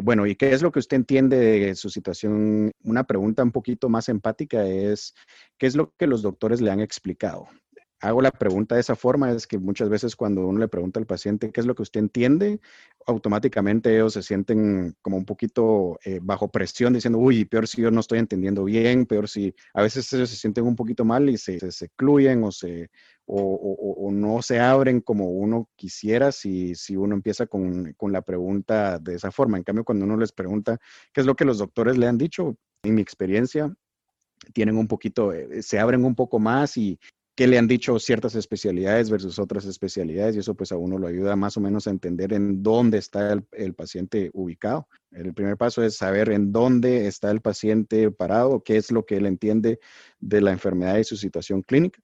bueno, 0.04 0.26
¿y 0.26 0.36
qué 0.36 0.52
es 0.52 0.62
lo 0.62 0.72
que 0.72 0.80
usted 0.80 0.98
entiende 0.98 1.38
de 1.38 1.76
su 1.76 1.90
situación? 1.90 2.72
Una 2.84 3.06
pregunta 3.06 3.44
un 3.44 3.52
poquito 3.52 3.88
más 3.88 4.10
empática 4.10 4.66
es, 4.68 5.14
¿qué 5.58 5.68
es 5.68 5.76
lo 5.76 5.94
que 5.98 6.08
los 6.08 6.22
doctores 6.22 6.60
le 6.60 6.72
han 6.72 6.82
explicado? 6.82 7.48
hago 8.00 8.22
la 8.22 8.32
pregunta 8.32 8.76
de 8.76 8.82
esa 8.82 8.96
forma 8.96 9.32
es 9.32 9.48
que 9.48 9.58
muchas 9.58 9.90
veces 9.90 10.16
cuando 10.16 10.46
uno 10.46 10.60
le 10.60 10.68
pregunta 10.68 11.00
al 11.00 11.08
paciente 11.08 11.52
qué 11.52 11.62
es 11.62 11.66
lo 11.66 11.76
que 11.76 11.82
usted 11.82 12.00
entiende, 12.00 12.60
automáticamente 13.08 13.94
ellos 13.96 14.14
se 14.14 14.22
sienten 14.22 14.94
como 15.02 15.16
un 15.16 15.26
poquito 15.26 15.98
eh, 16.04 16.20
bajo 16.22 16.50
presión 16.50 16.94
diciendo, 16.94 17.18
uy, 17.18 17.46
peor 17.46 17.68
si 17.68 17.82
yo 17.82 17.90
no 17.90 18.02
estoy 18.02 18.20
entendiendo 18.20 18.66
bien, 18.66 19.06
peor 19.06 19.30
si 19.30 19.56
a 19.74 19.82
veces 19.82 20.12
ellos 20.12 20.30
se 20.30 20.36
sienten 20.36 20.66
un 20.66 20.76
poquito 20.76 21.06
mal 21.06 21.30
y 21.30 21.38
se, 21.38 21.56
excluyen 21.56 22.44
o, 22.44 22.52
se, 22.52 22.90
o, 23.26 24.10
no 24.12 24.42
se 24.42 24.60
abren 24.60 25.00
como 25.00 25.30
uno 25.30 25.70
quisiera 25.78 26.34
si, 26.34 26.76
si 26.76 26.98
uno 26.98 27.16
empieza 27.16 27.48
con, 27.48 27.94
con 27.94 28.12
la 28.12 28.22
pregunta 28.22 29.00
de 29.00 29.16
esa 29.16 29.32
forma. 29.32 29.58
En 29.58 29.64
cambio, 29.64 29.86
cuando 29.86 30.04
uno 30.04 30.18
les 30.18 30.34
pregunta 30.34 30.78
qué 31.14 31.22
es 31.22 31.28
lo 31.28 31.36
que 31.36 31.46
los 31.46 31.60
doctores 31.60 31.98
le 31.98 32.08
han 32.08 32.18
dicho, 32.18 32.58
en 32.84 32.96
mi 32.96 33.02
experiencia, 33.02 33.74
tienen 34.54 34.78
un 34.78 34.88
poquito, 34.88 35.34
eh, 35.34 35.64
se 35.64 35.80
abren 35.80 36.04
un 36.04 36.16
poco 36.16 36.40
más 36.40 36.76
y, 36.78 37.00
qué 37.38 37.46
le 37.46 37.60
han 37.60 37.68
dicho 37.68 38.00
ciertas 38.00 38.34
especialidades 38.34 39.12
versus 39.12 39.38
otras 39.38 39.64
especialidades 39.66 40.36
y 40.36 40.40
eso 40.40 40.56
pues 40.56 40.72
a 40.72 40.78
uno 40.78 40.98
lo 40.98 41.06
ayuda 41.06 41.36
más 41.36 41.56
o 41.56 41.62
menos 41.62 41.86
a 41.86 41.92
entender 41.92 42.34
en 42.34 42.64
dónde 42.64 42.98
está 42.98 43.32
el, 43.52 43.74
paciente 43.76 44.32
ubicado. 44.34 44.88
El 45.12 45.36
primer 45.36 45.56
paso 45.56 45.84
es 45.84 45.96
saber 45.96 46.32
en 46.32 46.52
dónde 46.52 47.06
está 47.06 47.30
el 47.30 47.42
paciente 47.42 48.10
parado, 48.10 48.64
qué 48.64 48.78
es 48.78 48.92
lo 48.92 49.06
que 49.06 49.18
él 49.18 49.28
entiende 49.28 49.80
de 50.20 50.42
la 50.42 50.52
enfermedad 50.52 50.98
y 50.98 51.04
su 51.04 51.16
situación 51.16 51.62
clínica 51.62 52.02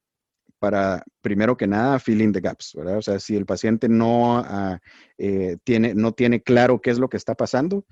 para, 0.60 1.04
primero 1.22 1.58
que 1.58 1.66
nada, 1.66 1.98
filling 1.98 2.32
the 2.32 2.40
gaps. 2.40 2.76
O 2.76 3.02
sea, 3.02 3.20
si 3.20 3.36
el 3.36 3.48
paciente 3.48 3.90
no, 3.90 4.38
ah, 4.38 4.80
eh, 5.18 5.58
tiene, 5.64 5.96
no 5.96 6.14
tiene 6.14 6.44
claro 6.44 6.80
qué 6.80 6.92
es 6.92 7.00
lo 7.00 7.10
que 7.10 7.18
está 7.18 7.34
pasando, 7.34 7.86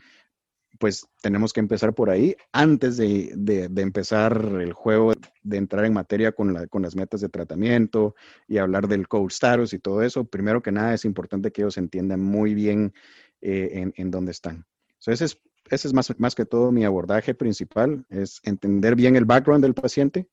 pues 0.82 1.08
tenemos 1.22 1.54
que 1.54 1.60
empezar 1.60 1.94
por 1.94 2.10
ahí 2.10 2.36
antes 2.52 2.98
de, 2.98 3.70
empezar 3.78 4.36
el 4.60 4.74
juego, 4.74 5.14
de 5.44 5.58
entrar 5.58 5.86
en 5.86 5.94
materia 5.94 6.32
con, 6.32 6.54
las 6.54 6.96
metas 6.96 7.22
de 7.22 7.30
tratamiento 7.30 8.16
y 8.48 8.58
hablar 8.58 8.88
del 8.88 9.08
code 9.08 9.28
status 9.28 9.74
y 9.74 9.80
todo 9.80 10.02
eso. 10.02 10.26
Primero 10.26 10.64
que 10.64 10.72
nada 10.72 10.96
es 10.96 11.06
importante 11.06 11.52
que 11.52 11.62
ellos 11.62 11.78
entiendan 11.78 12.20
muy 12.20 12.56
bien 12.56 12.94
eh, 13.42 13.92
en, 13.96 14.10
dónde 14.10 14.32
están. 14.32 14.66
ese 15.06 15.26
es, 15.26 15.38
ese 15.70 15.88
es 15.88 15.94
más, 15.94 16.20
más 16.20 16.34
que 16.34 16.46
todo 16.46 16.72
mi 16.72 16.84
abordaje 16.84 17.36
principal, 17.36 18.04
es 18.10 18.42
entender 18.44 18.96
bien 18.96 19.16
el 19.16 19.26
background 19.26 19.64
del 19.64 19.76
paciente, 19.76 20.28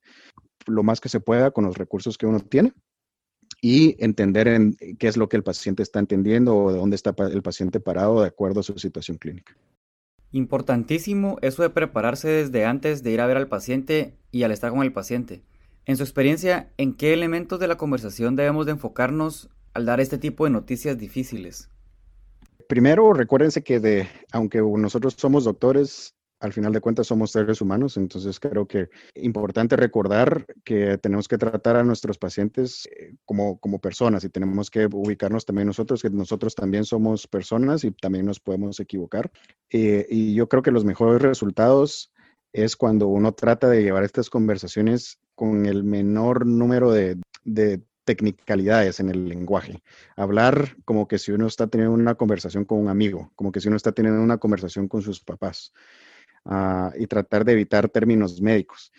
lo 0.67 0.83
más 0.83 0.99
que 0.99 1.11
se 1.11 1.21
pueda 1.21 1.51
con 1.51 1.67
los 1.67 1.77
recursos 1.77 2.17
que 2.17 2.25
uno 2.25 2.41
tiene 2.41 2.73
y 3.61 4.03
entender 4.03 4.49
en 4.49 4.77
qué 4.99 5.09
es 5.09 5.19
lo 5.19 5.29
que 5.29 5.37
el 5.37 5.43
paciente 5.43 5.83
está 5.83 5.99
entendiendo 5.99 6.57
o 6.57 6.73
de 6.73 6.79
dónde 6.79 6.97
está 6.97 7.15
el 7.31 7.43
paciente 7.43 7.81
parado 7.81 8.23
de 8.23 8.29
acuerdo 8.29 8.61
a 8.61 8.63
su 8.63 8.79
situación 8.79 9.19
clínica. 9.19 9.55
Importantísimo 10.33 11.39
eso 11.41 11.63
de 11.63 11.71
prepararse 11.71 12.29
desde 12.29 12.65
antes 12.67 13.03
de 13.03 13.13
ir 13.13 13.21
a 13.21 13.27
ver 13.27 13.37
al 13.37 13.49
paciente 13.49 14.15
y 14.31 14.43
al 14.43 14.53
estar 14.53 14.71
con 14.71 14.83
el 14.83 14.93
paciente. 14.93 15.43
En 15.87 15.97
su 15.97 16.03
experiencia, 16.03 16.71
¿en 16.77 16.95
qué 16.95 17.15
elementos 17.15 17.59
de 17.59 17.67
la 17.67 17.77
conversación 17.77 18.37
debemos 18.37 18.67
de 18.67 18.73
enfocarnos 18.73 19.49
al 19.73 19.87
dar 19.87 20.01
este 20.01 20.19
tipo 20.19 20.45
de 20.45 20.51
noticias 20.51 20.99
difíciles? 20.99 21.71
Primero, 22.69 23.15
recuérdense 23.15 23.63
que 23.63 23.81
de, 23.81 24.07
aunque 24.31 24.61
nosotros 24.61 25.15
somos 25.17 25.45
doctores, 25.45 26.15
al 26.41 26.53
final 26.53 26.73
de 26.73 26.81
cuentas 26.81 27.07
somos 27.07 27.33
seres 27.33 27.61
humanos, 27.61 27.97
entonces 27.97 28.39
creo 28.39 28.67
que 28.67 28.89
importante 29.15 29.77
recordar 29.77 30.47
que 30.65 30.99
tenemos 30.99 31.27
que 31.29 31.39
tratar 31.39 31.77
a 31.77 31.85
nuestros 31.85 32.19
pacientes 32.19 32.89
eh, 32.97 33.15
como, 33.25 33.59
como 33.59 33.81
personas 33.81 34.25
y 34.25 34.29
tenemos 34.29 34.71
que 34.71 34.87
ubicarnos 34.87 35.45
también 35.45 35.67
nosotros, 35.67 36.03
que 36.03 36.11
nosotros 36.11 36.55
también 36.55 36.85
somos 36.85 37.27
personas 37.27 37.85
y 37.85 37.91
también 37.91 38.27
nos 38.27 38.41
podemos 38.41 38.79
equivocar. 38.81 39.31
Eh, 39.71 40.07
y 40.09 40.35
yo 40.35 40.49
creo 40.49 40.63
que 40.63 40.71
los 40.71 40.85
mejores 40.85 41.23
resultados 41.23 42.13
es 42.53 42.77
cuando 42.77 43.09
uno 43.09 43.33
trata 43.33 43.69
de 43.69 43.83
llevar 43.83 44.05
estas 44.05 44.31
conversaciones 44.31 45.19
con 45.35 45.67
el 45.67 45.85
menor 45.85 46.47
número 46.47 46.91
de, 46.91 47.21
de 47.45 47.83
technicalidades 48.09 49.01
en 49.01 49.11
el 49.11 49.29
lenguaje. 49.29 49.83
Hablar 50.17 50.77
como 50.87 51.07
que 51.07 51.19
si 51.19 51.31
uno 51.33 51.47
está 51.47 51.67
teniendo 51.67 51.93
una 51.93 52.15
conversación 52.15 52.65
con 52.65 52.79
un 52.79 52.89
amigo, 52.89 53.33
como 53.37 53.53
que 53.53 53.61
si 53.61 53.69
uno 53.69 53.77
está 53.77 53.93
teniendo 53.93 54.23
una 54.23 54.39
conversación 54.39 54.89
con 54.89 55.03
sus 55.03 55.21
papás. 55.21 55.75
Ah, 56.51 56.93
y 56.99 57.07
tratar 57.07 57.45
de 57.45 57.53
evitar 57.53 57.91
términos 57.91 58.41
médicos. 58.41 58.91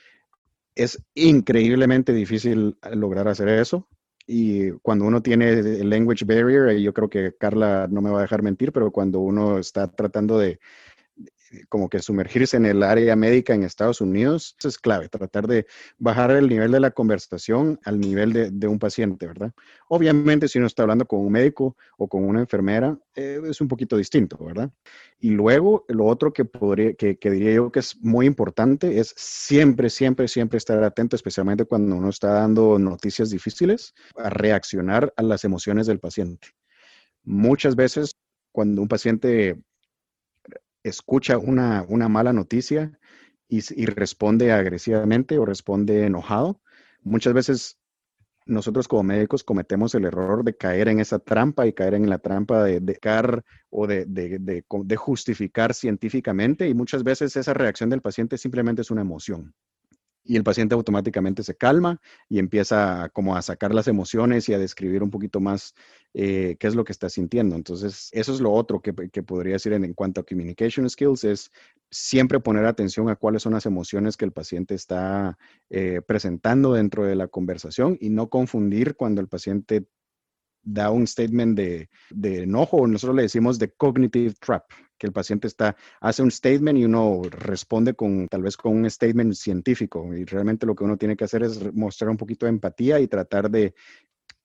Es 0.75 1.03
increíblemente 1.15 2.13
difícil 2.13 2.77
lograr 2.93 3.27
hacer 3.27 3.49
eso. 3.49 3.87
Y 4.27 4.69
cuando 4.83 5.05
uno 5.05 5.23
tiene 5.23 5.49
el 5.49 5.89
language 5.89 6.25
barrier, 6.25 6.77
y 6.77 6.83
yo 6.83 6.93
creo 6.93 7.09
que 7.09 7.33
Carla 7.39 7.87
no 7.89 8.01
me 8.03 8.11
va 8.11 8.19
a 8.19 8.21
dejar 8.21 8.43
mentir, 8.43 8.71
pero 8.71 8.91
cuando 8.91 9.19
uno 9.19 9.57
está 9.57 9.87
tratando 9.87 10.37
de, 10.37 10.59
como 11.69 11.89
que 11.89 11.99
sumergirse 11.99 12.57
en 12.57 12.65
el 12.65 12.83
área 12.83 13.15
médica 13.15 13.53
en 13.53 13.63
Estados 13.63 14.01
Unidos 14.01 14.55
es 14.63 14.77
clave, 14.77 15.09
tratar 15.09 15.47
de 15.47 15.65
bajar 15.97 16.31
el 16.31 16.47
nivel 16.47 16.71
de 16.71 16.79
la 16.79 16.91
conversación 16.91 17.79
al 17.83 17.99
nivel 17.99 18.59
de, 18.59 18.67
un 18.67 18.79
paciente, 18.79 19.25
¿verdad? 19.27 19.51
Obviamente, 19.87 20.47
si 20.47 20.59
uno 20.59 20.67
está 20.67 20.83
hablando 20.83 21.05
con 21.05 21.19
un 21.19 21.31
médico 21.31 21.75
o 21.97 22.07
con 22.07 22.23
una 22.23 22.41
enfermera, 22.41 22.97
eh, 23.15 23.41
es 23.49 23.61
un 23.61 23.67
poquito 23.67 23.97
distinto, 23.97 24.37
¿verdad? 24.43 24.71
Y 25.19 25.31
luego, 25.31 25.85
lo 25.87 26.05
otro 26.05 26.31
que, 26.31 26.45
podría, 26.45 26.93
que, 26.93 27.17
diría 27.21 27.53
yo 27.53 27.71
que 27.71 27.79
es 27.79 27.97
muy 28.01 28.25
importante 28.25 28.99
es 28.99 29.13
siempre, 29.17 29.89
siempre, 29.89 30.27
siempre 30.27 30.57
estar 30.57 30.83
atento, 30.83 31.15
especialmente 31.15 31.65
cuando 31.65 31.95
uno 31.95 32.09
está 32.09 32.29
dando 32.29 32.77
noticias 32.79 33.29
difíciles, 33.29 33.93
a 34.15 34.29
reaccionar 34.29 35.13
a 35.17 35.23
las 35.23 35.43
emociones 35.43 35.87
del 35.87 35.99
paciente. 35.99 36.49
Muchas 37.23 37.75
veces, 37.75 38.15
cuando 38.51 38.81
un 38.81 38.87
paciente 38.87 39.59
escucha 40.83 41.37
una, 41.37 41.85
mala 42.09 42.33
noticia 42.33 42.97
y, 43.47 43.85
responde 43.85 44.51
agresivamente 44.51 45.37
o 45.37 45.45
responde 45.45 46.05
enojado, 46.05 46.61
muchas 47.01 47.33
veces 47.33 47.79
nosotros 48.45 48.87
como 48.87 49.03
médicos 49.03 49.43
cometemos 49.43 49.93
el 49.95 50.05
error 50.05 50.43
de 50.43 50.55
caer 50.55 50.87
en 50.87 50.99
esa 50.99 51.19
trampa 51.19 51.67
y 51.67 51.73
caer 51.73 51.93
en 51.93 52.09
la 52.09 52.19
trampa 52.19 52.63
de, 52.63 52.79
de 52.79 52.99
o 53.69 53.87
de, 53.87 54.05
de, 54.05 54.95
justificar 54.95 55.73
científicamente 55.73 56.67
y 56.67 56.73
muchas 56.73 57.03
veces 57.03 57.35
esa 57.35 57.53
reacción 57.53 57.89
del 57.89 58.01
paciente 58.01 58.37
simplemente 58.37 58.81
es 58.81 58.91
una 58.91 59.01
emoción 59.01 59.53
y 60.29 60.35
el 60.35 60.43
paciente 60.43 60.75
automáticamente 60.75 61.41
se 61.41 61.55
calma 61.55 61.99
y 62.29 62.37
empieza 62.37 63.09
como 63.13 63.35
a 63.35 63.41
sacar 63.41 63.73
las 63.73 63.87
emociones 63.87 64.47
y 64.47 64.53
a 64.53 64.59
describir 64.59 65.01
un 65.01 65.09
poquito 65.09 65.39
más 65.39 65.73
eh, 66.13 66.55
qué 66.59 66.67
es 66.67 66.75
lo 66.75 66.83
que 66.83 66.91
está 66.91 67.09
sintiendo. 67.09 67.55
Entonces, 67.55 68.09
eso 68.11 68.31
es 68.31 68.39
lo 68.39 68.51
otro 68.51 68.79
que, 68.79 68.93
podría 68.93 69.53
decir 69.53 69.73
en, 69.73 69.91
cuanto 69.95 70.21
a 70.21 70.23
communication 70.23 70.87
skills, 70.87 71.23
es 71.23 71.51
siempre 71.89 72.39
poner 72.39 72.65
atención 72.65 73.09
a 73.09 73.15
cuáles 73.15 73.41
son 73.41 73.53
las 73.53 73.65
emociones 73.65 74.17
que 74.17 74.25
el 74.25 74.31
paciente 74.31 74.75
está 74.75 75.35
eh, 75.71 76.01
presentando 76.05 76.73
dentro 76.73 77.05
de 77.05 77.15
la 77.15 77.27
conversación 77.27 77.97
y 77.99 78.11
no 78.11 78.29
confundir 78.29 78.95
cuando 78.95 79.21
el 79.21 79.29
paciente 79.29 79.87
da 80.61 80.91
un 80.91 81.07
statement 81.07 81.57
de, 81.57 81.89
de 82.11 82.43
enojo, 82.43 82.85
nosotros 82.85 83.15
le 83.15 83.23
decimos 83.23 83.57
de 83.57 83.71
cognitive 83.71 84.35
trap, 84.39 84.65
que 84.99 85.07
el 85.07 85.13
paciente 85.13 85.47
está, 85.47 85.75
hace 86.01 86.21
un 86.21 86.29
statement 86.29 86.77
y 86.77 86.85
uno 86.85 87.21
responde 87.31 87.95
con 87.95 88.27
tal 88.27 88.43
vez 88.43 88.57
con 88.57 88.75
un 88.75 88.89
statement 88.89 89.33
científico. 89.33 90.13
Y 90.13 90.25
realmente 90.25 90.67
lo 90.67 90.75
que 90.75 90.83
uno 90.83 90.97
tiene 90.97 91.15
que 91.15 91.23
hacer 91.23 91.41
es 91.43 91.73
mostrar 91.73 92.11
un 92.11 92.17
poquito 92.17 92.45
de 92.45 92.51
empatía 92.51 92.99
y 92.99 93.07
tratar 93.07 93.49
de 93.49 93.73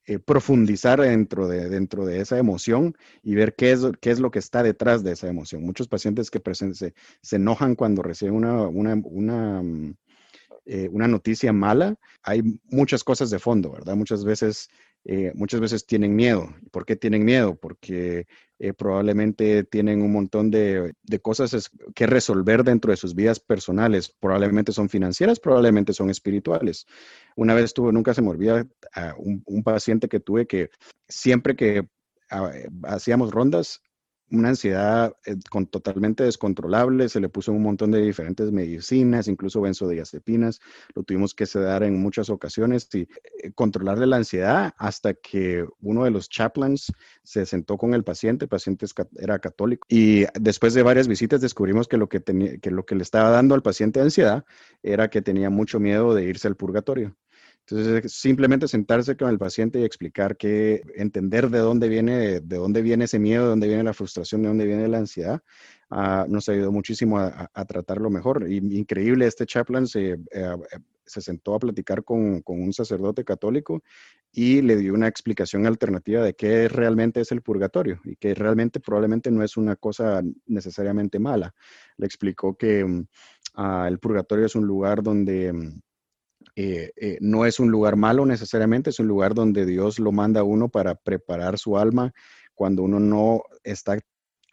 eh, 0.07 0.19
profundizar 0.19 1.01
dentro 1.01 1.49
de, 1.49 1.69
dentro 1.71 2.05
de 2.05 2.21
esa 2.21 2.39
emoción 2.39 2.95
y 3.23 3.35
ver 3.35 3.55
qué 3.55 3.73
es, 3.73 3.81
qué 4.01 4.11
es 4.11 4.21
lo 4.21 4.31
que 4.31 4.39
está 4.39 4.63
detrás 4.63 5.03
de 5.03 5.13
esa 5.13 5.29
emoción. 5.29 5.63
Muchos 5.63 5.89
pacientes 5.89 6.31
que 6.31 6.41
se, 6.55 6.95
se 7.23 7.37
enojan 7.37 7.75
cuando 7.75 8.03
reciben 8.03 8.35
una, 8.35 8.69
una, 8.69 9.01
una, 9.03 9.63
mm, 9.63 9.95
eh, 10.67 10.89
una 10.93 11.09
noticia 11.09 11.53
mala, 11.53 11.97
hay 12.23 12.43
muchas 12.71 13.03
cosas 13.03 13.31
de 13.31 13.39
fondo, 13.39 13.73
¿verdad? 13.73 13.97
Muchas 13.97 14.25
veces 14.25 14.69
eh, 15.05 15.33
muchas 15.35 15.61
veces 15.61 15.87
tienen 15.87 16.17
miedo. 16.17 16.49
¿Por 16.71 16.87
qué 16.87 16.97
tienen 16.97 17.25
miedo? 17.25 17.57
Porque 17.57 18.27
eh, 18.59 18.73
probablemente 18.73 19.63
tienen 19.65 20.01
un 20.01 20.13
montón 20.13 20.51
de, 20.51 20.95
cosas 21.21 21.71
que 21.95 22.07
resolver 22.07 22.65
dentro 22.65 22.91
de 22.91 22.97
sus 22.97 23.15
vidas 23.15 23.39
personales. 23.39 24.15
Probablemente 24.19 24.73
son 24.73 24.89
financieras, 24.89 25.41
probablemente 25.41 25.93
son 25.93 26.09
espirituales. 26.09 26.87
Una 27.37 27.55
vez 27.55 27.75
tuve, 27.75 27.93
nunca 27.93 28.15
se 28.15 28.23
me 28.23 28.31
olvida, 28.31 28.67
un, 29.19 29.63
paciente 29.63 30.09
que 30.09 30.21
tuve 30.21 30.47
que 30.47 30.71
siempre 31.09 31.55
que 31.55 31.87
ah, 32.31 32.51
hacíamos 32.85 33.31
rondas, 33.31 33.83
una 34.31 34.51
ansiedad 34.51 35.15
eh, 35.27 35.37
con, 35.51 35.67
totalmente 35.67 36.25
descontrolable, 36.25 37.09
se 37.09 37.21
le 37.21 37.29
puso 37.29 37.53
un 37.53 37.63
montón 37.63 37.91
de 37.91 38.01
diferentes 38.01 38.51
medicinas, 38.53 39.29
incluso 39.29 39.61
benzodiazepinas, 39.61 40.61
lo 40.95 41.03
tuvimos 41.03 41.35
que 41.35 41.47
sedar 41.47 41.83
en 41.83 42.01
muchas 42.01 42.31
ocasiones 42.31 42.89
y 42.95 43.01
eh, 43.01 43.53
controlarle 43.55 44.07
la 44.07 44.17
ansiedad 44.17 44.75
hasta 44.79 45.15
que 45.15 45.67
uno 45.81 46.05
de 46.05 46.11
los 46.11 46.29
chaplains 46.29 46.93
se 47.23 47.47
sentó 47.47 47.77
con 47.77 47.95
el 47.95 48.05
paciente, 48.05 48.47
el 48.47 48.49
paciente 48.49 48.87
era 49.17 49.39
católico 49.39 49.87
y 49.89 50.25
después 50.41 50.75
de 50.75 50.83
varias 50.83 51.09
visitas 51.09 51.41
descubrimos 51.41 51.89
que 51.89 51.97
lo 51.97 52.09
que, 52.09 52.21
tenía, 52.21 52.59
que 52.59 52.71
lo 52.71 52.85
que 52.85 52.95
le 52.95 53.03
estaba 53.03 53.31
dando 53.31 53.55
al 53.55 53.63
paciente 53.63 54.01
ansiedad 54.01 54.45
era 54.83 55.09
que 55.11 55.23
tenía 55.23 55.51
mucho 55.51 55.81
miedo 55.81 56.15
de 56.15 56.25
irse 56.25 56.49
al 56.49 56.57
purgatorio. 56.57 57.15
Entonces, 57.67 58.13
simplemente 58.13 58.69
sentarse 58.69 59.17
con 59.17 59.31
el 59.31 59.39
paciente 59.39 59.81
y 59.81 59.85
explicar 59.85 60.37
que 60.37 60.83
entender 60.97 61.49
de 61.49 61.61
dónde 61.61 61.89
viene, 61.89 62.41
de 62.41 62.57
dónde 62.57 62.83
viene 62.83 63.07
ese 63.07 63.19
miedo, 63.19 63.45
de 63.45 63.49
dónde 63.51 63.69
viene 63.69 63.83
la 63.83 63.95
frustración, 63.95 64.43
de 64.43 64.49
dónde 64.49 64.67
viene 64.67 64.87
la 64.87 64.99
ansiedad, 64.99 65.43
uh, 65.91 66.29
nos 66.29 66.47
ayudó 66.51 66.73
muchísimo 66.73 67.19
a, 67.19 67.65
tratarlo 67.67 68.11
mejor. 68.11 68.47
Y 68.51 68.59
increíble, 68.59 69.27
este 69.27 69.47
chaplain 69.47 69.87
se, 69.87 70.11
eh, 70.13 70.19
eh, 70.33 70.57
se 71.07 71.23
sentó 71.23 71.55
a 71.55 71.59
platicar 71.59 72.05
con, 72.05 72.43
con, 72.43 72.61
un 72.61 72.75
sacerdote 72.75 73.25
católico 73.25 73.83
y 74.31 74.61
le 74.61 74.77
dio 74.77 74.93
una 74.93 75.09
explicación 75.09 75.67
alternativa 75.67 76.23
de 76.23 76.35
qué 76.35 76.69
realmente 76.69 77.23
es 77.23 77.33
el 77.33 77.41
purgatorio 77.41 77.99
y 78.05 78.17
que 78.17 78.35
realmente 78.35 78.79
probablemente 78.79 79.31
no 79.31 79.43
es 79.43 79.57
una 79.57 79.77
cosa 79.77 80.23
necesariamente 80.47 81.19
mala. 81.19 81.55
Le 81.97 82.05
explicó 82.05 82.57
que 82.59 82.85
uh, 82.85 83.85
el 83.87 83.99
purgatorio 84.01 84.45
es 84.45 84.55
un 84.55 84.67
lugar 84.67 85.03
donde 85.03 85.81
eh, 86.57 86.93
eh, 86.97 87.19
no 87.21 87.47
es 87.47 87.59
un 87.59 87.71
lugar 87.71 87.97
malo 87.97 88.25
necesariamente, 88.27 88.91
es 88.91 89.01
un 89.01 89.09
lugar 89.09 89.35
donde 89.35 89.67
Dios 89.67 89.99
lo 89.99 90.13
manda 90.13 90.41
a 90.41 90.45
uno 90.45 90.69
para 90.69 90.95
preparar 90.95 91.59
su 91.59 91.77
alma 91.77 92.13
cuando 92.55 92.83
uno 92.85 93.01
no 93.01 93.43
está 93.65 93.99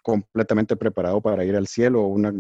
completamente 0.04 0.76
preparado 0.76 1.22
para 1.22 1.46
ir 1.46 1.56
al 1.56 1.68
cielo 1.68 2.02
o 2.02 2.08
una, 2.08 2.34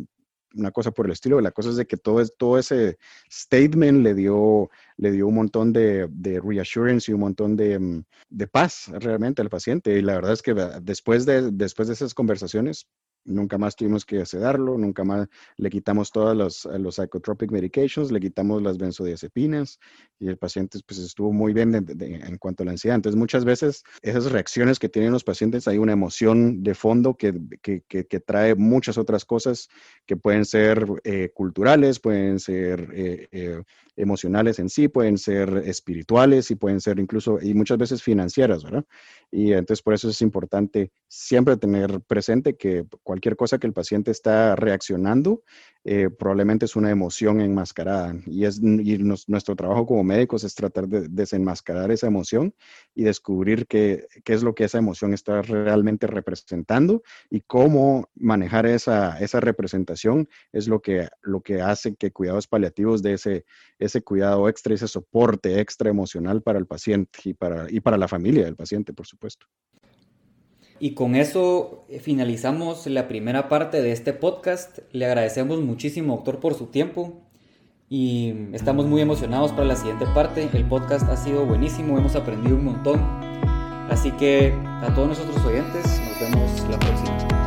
cosa 0.73 0.91
por 0.91 1.05
el 1.05 1.11
estilo. 1.11 1.39
La 1.41 1.51
cosa 1.51 1.69
es 1.69 1.75
de 1.75 1.85
que 1.85 1.97
todo, 1.97 2.25
todo 2.27 2.57
ese 2.57 2.97
statement 3.31 4.03
le 4.03 4.15
dio, 4.15 4.69
le 4.97 5.11
dio 5.11 5.27
un 5.27 5.35
montón 5.35 5.71
de, 5.71 6.09
reassurance 6.43 7.11
y 7.11 7.13
un 7.13 7.21
montón 7.21 7.55
de, 7.55 7.77
mm, 7.77 8.03
de, 8.29 8.47
paz 8.47 8.91
realmente 8.99 9.43
al 9.43 9.49
paciente. 9.49 9.97
Y 9.97 10.01
la 10.01 10.15
verdad 10.15 10.33
es 10.33 10.41
que 10.41 10.55
después 10.81 11.25
de, 11.27 11.51
después 11.51 11.87
de 11.87 11.93
esas 11.93 12.15
conversaciones, 12.15 12.87
Nunca 13.23 13.57
más 13.57 13.75
tuvimos 13.75 14.05
que 14.05 14.25
sedarlo, 14.25 14.77
nunca 14.77 15.03
más 15.03 15.27
le 15.57 15.69
quitamos 15.69 16.11
todos 16.11 16.35
los, 16.35 16.65
los 16.79 16.95
psychotropic 16.95 17.51
medications, 17.51 18.11
le 18.11 18.19
quitamos 18.19 18.61
las 18.61 18.77
benzodiazepinas 18.77 19.79
y 20.19 20.27
el 20.27 20.37
paciente 20.37 20.79
pues, 20.85 20.99
estuvo 20.99 21.31
muy 21.31 21.53
bien 21.53 21.73
en 21.75 22.37
cuanto 22.37 22.63
a 22.63 22.65
la 22.65 22.71
ansiedad. 22.71 22.95
Entonces, 22.95 23.17
muchas 23.17 23.45
veces 23.45 23.83
esas 24.01 24.31
reacciones 24.31 24.79
que 24.79 24.89
tienen 24.89 25.11
los 25.11 25.23
pacientes, 25.23 25.67
hay 25.67 25.77
una 25.77 25.93
emoción 25.93 26.63
de 26.63 26.73
fondo 26.73 27.15
que, 27.15 27.33
que, 27.61 27.83
que, 27.87 28.19
trae 28.19 28.55
muchas 28.55 28.97
otras 28.97 29.25
cosas 29.25 29.69
que 30.05 30.17
pueden 30.17 30.45
ser 30.45 30.85
eh, 31.03 31.31
culturales, 31.33 31.99
pueden 31.99 32.39
ser 32.39 32.89
eh, 32.93 33.27
eh, 33.31 33.63
emocionales 33.95 34.59
en 34.59 34.69
sí, 34.69 34.87
pueden 34.87 35.17
ser 35.17 35.63
espirituales 35.65 36.51
y 36.51 36.55
pueden 36.55 36.81
ser 36.81 36.99
incluso, 36.99 37.39
y 37.41 37.53
muchas 37.53 37.77
veces 37.77 38.01
financieras, 38.03 38.63
¿verdad? 38.63 38.85
Y 39.31 39.53
entonces 39.53 39.81
por 39.81 39.93
eso 39.93 40.09
es 40.09 40.21
importante 40.21 40.91
siempre 41.07 41.57
tener 41.57 42.01
presente 42.01 42.55
que 42.55 42.85
cualquier 43.03 43.35
cosa 43.35 43.57
que 43.57 43.67
el 43.67 43.73
paciente 43.73 44.11
está 44.11 44.55
reaccionando 44.55 45.43
eh, 45.83 46.09
probablemente 46.09 46.65
es 46.65 46.75
una 46.75 46.91
emoción 46.91 47.41
enmascarada. 47.41 48.15
Y, 48.27 48.45
es, 48.45 48.61
nuestro 48.61 49.55
trabajo 49.55 49.85
como 49.85 50.03
médicos 50.03 50.43
es 50.43 50.53
tratar 50.53 50.87
de 50.87 51.07
desenmascarar 51.07 51.91
esa 51.91 52.07
emoción 52.07 52.53
y 52.93 53.03
descubrir 53.03 53.65
qué, 53.67 54.05
qué, 54.23 54.33
es 54.33 54.43
lo 54.43 54.53
que 54.53 54.65
esa 54.65 54.77
emoción 54.77 55.13
está 55.13 55.41
realmente 55.41 56.05
representando 56.05 57.01
y 57.29 57.41
cómo 57.41 58.09
manejar 58.15 58.67
esa, 58.67 59.19
esa 59.19 59.39
representación 59.39 60.29
es 60.51 60.67
lo 60.67 60.81
que, 60.81 61.09
lo 61.23 61.41
que 61.41 61.61
hace 61.61 61.95
que 61.95 62.11
cuidados 62.11 62.47
paliativos 62.47 63.01
de 63.01 63.13
ese, 63.13 63.45
ese 63.81 64.01
cuidado 64.01 64.47
extra, 64.47 64.73
ese 64.73 64.87
soporte 64.87 65.59
extra 65.59 65.89
emocional 65.89 66.41
para 66.41 66.59
el 66.59 66.67
paciente 66.67 67.19
y 67.25 67.33
para, 67.33 67.65
y 67.69 67.79
para 67.79 67.97
la 67.97 68.07
familia 68.07 68.45
del 68.45 68.55
paciente, 68.55 68.93
por 68.93 69.07
supuesto. 69.07 69.47
Y 70.79 70.95
con 70.95 71.15
eso 71.15 71.85
eh, 71.89 71.99
finalizamos 71.99 72.87
la 72.87 73.07
primera 73.07 73.49
parte 73.49 73.81
de 73.81 73.91
este 73.91 74.13
podcast. 74.13 74.79
Le 74.91 75.05
agradecemos 75.05 75.61
muchísimo, 75.61 76.15
doctor, 76.15 76.39
por 76.39 76.55
su 76.55 76.67
tiempo. 76.67 77.21
Y 77.87 78.33
estamos 78.53 78.85
muy 78.85 79.01
emocionados 79.01 79.51
para 79.51 79.65
la 79.65 79.75
siguiente 79.75 80.05
parte. 80.15 80.49
El 80.53 80.67
podcast 80.67 81.07
ha 81.09 81.17
sido 81.17 81.45
buenísimo, 81.45 81.97
hemos 81.97 82.15
aprendido 82.15 82.55
un 82.55 82.65
montón. 82.65 82.99
Así 83.89 84.11
que 84.13 84.53
a 84.63 84.91
todos 84.95 85.07
nuestros 85.19 85.45
oyentes, 85.45 85.85
nos 85.85 86.19
vemos 86.19 86.69
la 86.69 86.79
próxima. 86.79 87.40